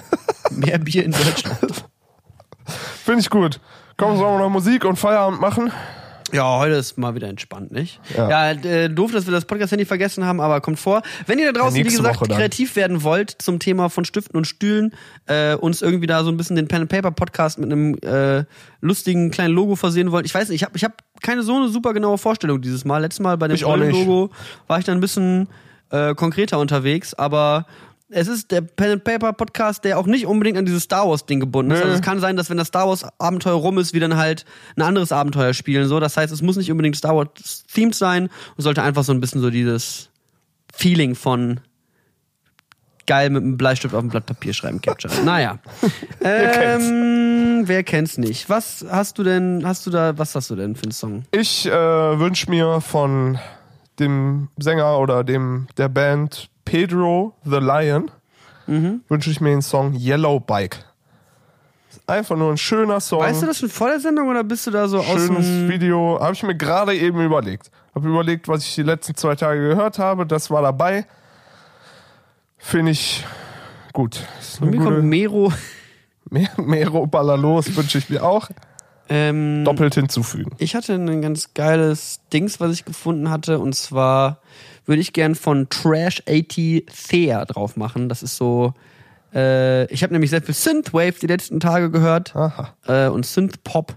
[0.50, 1.84] Mehr Bier in Deutschland.
[3.04, 3.60] Finde ich gut.
[3.96, 5.72] Komm, sollen wir noch Musik und Feierabend machen?
[6.30, 7.98] Ja, heute ist mal wieder entspannt, nicht?
[8.14, 8.28] Ja.
[8.28, 11.00] Ja, äh, doof, dass wir das Podcast-Handy vergessen haben, aber kommt vor.
[11.26, 14.46] Wenn ihr da draußen, wie nächste gesagt, kreativ werden wollt zum Thema von Stiften und
[14.46, 14.92] Stühlen,
[15.26, 18.44] äh, uns irgendwie da so ein bisschen den Pen and Paper Podcast mit einem äh,
[18.82, 20.26] lustigen kleinen Logo versehen wollt.
[20.26, 22.98] Ich weiß nicht, ich habe ich hab keine so eine super genaue Vorstellung dieses Mal.
[22.98, 23.64] Letztes Mal bei dem nicht.
[23.64, 24.30] Logo
[24.66, 25.48] war ich dann ein bisschen
[25.90, 27.66] äh, konkreter unterwegs, aber
[28.08, 31.26] es ist der Pen and Paper Podcast, der auch nicht unbedingt an dieses Star Wars
[31.26, 31.82] Ding gebunden ist.
[31.82, 34.44] Also es kann sein, dass wenn das Star Wars Abenteuer rum ist, wir dann halt
[34.76, 35.88] ein anderes Abenteuer spielen.
[35.88, 39.12] So, das heißt, es muss nicht unbedingt Star Wars themed sein und sollte einfach so
[39.12, 40.10] ein bisschen so dieses
[40.72, 41.60] Feeling von
[43.06, 45.12] geil mit einem Bleistift auf dem Blatt Papier schreiben capture.
[45.24, 45.58] Naja,
[46.22, 48.48] ähm, wer kennt's nicht?
[48.48, 49.62] Was hast du denn?
[49.64, 50.16] Hast du da?
[50.18, 51.24] Was hast du denn für einen Song?
[51.32, 53.38] Ich äh, wünsche mir von
[53.98, 58.10] dem Sänger oder dem der Band Pedro the Lion
[58.66, 59.00] Mhm.
[59.08, 60.84] wünsche ich mir den Song Yellow Bike.
[62.08, 63.20] Einfach nur ein schöner Song.
[63.20, 66.18] Weißt du das schon vor der Sendung oder bist du da so aus Schönes Video.
[66.20, 67.70] Habe ich mir gerade eben überlegt.
[67.94, 70.26] Habe überlegt, was ich die letzten zwei Tage gehört habe.
[70.26, 71.06] Das war dabei.
[72.58, 73.24] Finde ich
[73.92, 74.20] gut.
[74.60, 75.52] Eine mir kommt Mero.
[76.56, 78.48] Mero Ballalos wünsche ich mir auch.
[79.08, 80.50] Ähm, Doppelt hinzufügen.
[80.58, 84.40] Ich hatte ein ganz geiles Dings, was ich gefunden hatte, und zwar
[84.86, 88.08] würde ich gern von Trash 80 Thea drauf machen.
[88.08, 88.72] Das ist so.
[89.34, 92.34] Äh, ich habe nämlich sehr viel Synthwave die letzten Tage gehört
[92.86, 93.96] äh, und Synthpop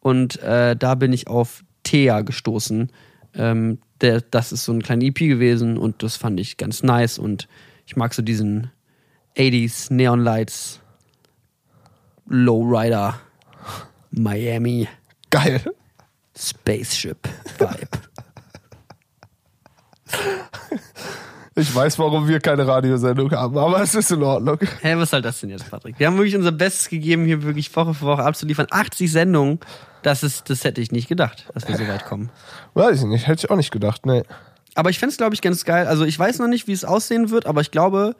[0.00, 2.92] und äh, da bin ich auf Thea gestoßen.
[3.34, 7.18] Ähm, der, das ist so ein kleiner EP gewesen und das fand ich ganz nice
[7.18, 7.48] und
[7.86, 8.70] ich mag so diesen
[9.36, 10.80] 80s Neon Lights
[12.26, 13.20] Lowrider
[14.10, 14.88] Miami
[15.30, 15.60] Geil.
[16.36, 17.28] Spaceship
[17.58, 17.98] Vibe.
[21.58, 24.58] Ich weiß, warum wir keine Radiosendung haben, aber es ist in Ordnung.
[24.82, 25.98] Hä, was soll das denn jetzt, Patrick?
[25.98, 28.66] Wir haben wirklich unser Bestes gegeben, hier wirklich Woche für Woche abzuliefern.
[28.70, 29.60] 80 Sendungen,
[30.02, 32.28] das ist, das hätte ich nicht gedacht, dass wir so weit kommen.
[32.74, 34.22] Weiß ich nicht, hätte ich auch nicht gedacht, nee.
[34.74, 35.86] Aber ich fände es, glaube ich, ganz geil.
[35.86, 38.16] Also ich weiß noch nicht, wie es aussehen wird, aber ich glaube,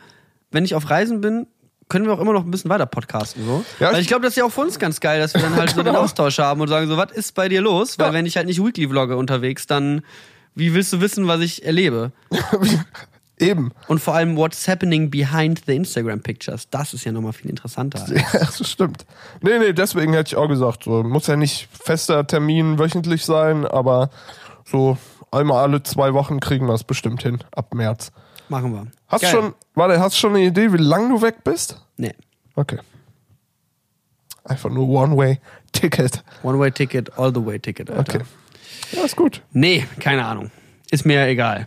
[0.50, 1.46] wenn ich auf Reisen bin,
[1.90, 3.44] können wir auch immer noch ein bisschen weiter podcasten.
[3.44, 3.64] So.
[3.78, 5.54] Ja, Weil ich- glaube, das ist ja auch für uns ganz geil, dass wir dann
[5.56, 6.00] halt so den Genau.
[6.00, 7.98] Austausch haben und sagen so, was ist bei dir los?
[7.98, 8.12] Weil Ja.
[8.14, 10.00] wenn ich halt nicht Weekly vlogge unterwegs, dann
[10.56, 12.10] wie willst du wissen, was ich erlebe?
[13.38, 13.72] Eben.
[13.86, 16.70] Und vor allem, what's happening behind the Instagram pictures?
[16.70, 18.04] Das ist ja nochmal viel interessanter.
[18.10, 19.04] Ja, das stimmt.
[19.42, 23.66] Nee, nee, deswegen hätte ich auch gesagt, so, muss ja nicht fester Termin wöchentlich sein,
[23.66, 24.08] aber
[24.64, 24.96] so
[25.30, 28.10] einmal alle zwei Wochen kriegen wir es bestimmt hin, ab März.
[28.48, 28.86] Machen wir.
[29.08, 29.30] Hast Geil.
[29.30, 31.82] schon, warte, hast schon eine Idee, wie lange du weg bist?
[31.98, 32.14] Nee.
[32.54, 32.78] Okay.
[34.44, 36.24] Einfach nur One-Way-Ticket.
[36.42, 38.14] One-Way-Ticket, all-the-way-Ticket, Alter.
[38.14, 38.24] Okay.
[38.92, 39.42] Ja, ist gut.
[39.52, 40.50] Nee, keine Ahnung.
[40.90, 41.66] Ist mir egal.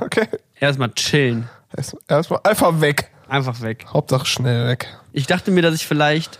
[0.00, 0.26] Okay.
[0.58, 1.48] Erstmal chillen.
[1.76, 3.10] Erst- Erstmal einfach weg.
[3.28, 3.86] Einfach weg.
[3.92, 4.88] Hauptsache schnell weg.
[5.12, 6.38] Ich dachte mir, dass ich vielleicht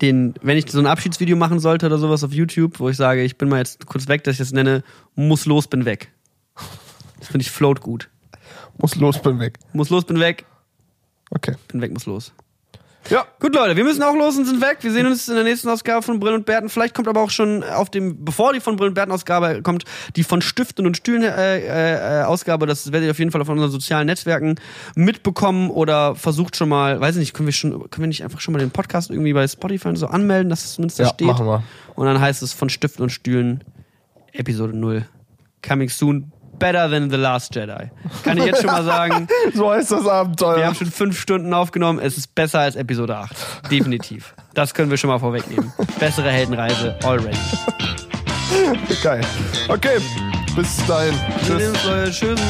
[0.00, 3.22] den, wenn ich so ein Abschiedsvideo machen sollte oder sowas auf YouTube, wo ich sage,
[3.22, 4.82] ich bin mal jetzt kurz weg, dass ich das nenne,
[5.14, 6.10] muss los, bin weg.
[7.20, 8.10] Das finde ich float gut.
[8.78, 9.58] Muss los, bin weg.
[9.72, 10.44] Muss los, bin weg,
[11.30, 11.54] Okay.
[11.68, 12.32] bin weg, muss los.
[13.10, 13.26] Ja.
[13.38, 14.78] Gut, Leute, wir müssen auch los und sind weg.
[14.80, 16.68] Wir sehen uns in der nächsten Ausgabe von Brill und Bärten.
[16.70, 19.84] Vielleicht kommt aber auch schon auf dem, bevor die von Brill und Bärten Ausgabe kommt,
[20.16, 22.66] die von Stiften und Stühlen äh, äh, Ausgabe.
[22.66, 24.54] Das werdet ihr auf jeden Fall auf unseren sozialen Netzwerken
[24.94, 28.40] mitbekommen oder versucht schon mal, weiß ich nicht, können wir schon, können wir nicht einfach
[28.40, 31.10] schon mal den Podcast irgendwie bei Spotify und so anmelden, dass es zumindest da Ja,
[31.10, 31.26] steht?
[31.26, 31.62] machen wir.
[31.96, 33.62] Und dann heißt es von Stiften und Stühlen
[34.32, 35.06] Episode 0.
[35.66, 36.32] Coming soon.
[36.58, 37.90] Better than The Last Jedi.
[38.22, 39.28] Kann ich jetzt schon mal sagen.
[39.54, 40.56] So heißt das Abenteuer.
[40.56, 41.98] Wir haben schon fünf Stunden aufgenommen.
[41.98, 43.70] Es ist besser als Episode 8.
[43.70, 44.34] Definitiv.
[44.54, 45.72] Das können wir schon mal vorwegnehmen.
[46.00, 47.36] Bessere Heldenreise already.
[49.02, 49.20] Geil.
[49.68, 49.98] Okay.
[50.56, 51.14] Bis dahin.
[51.44, 52.18] Tschüss.
[52.18, 52.40] Tschüss.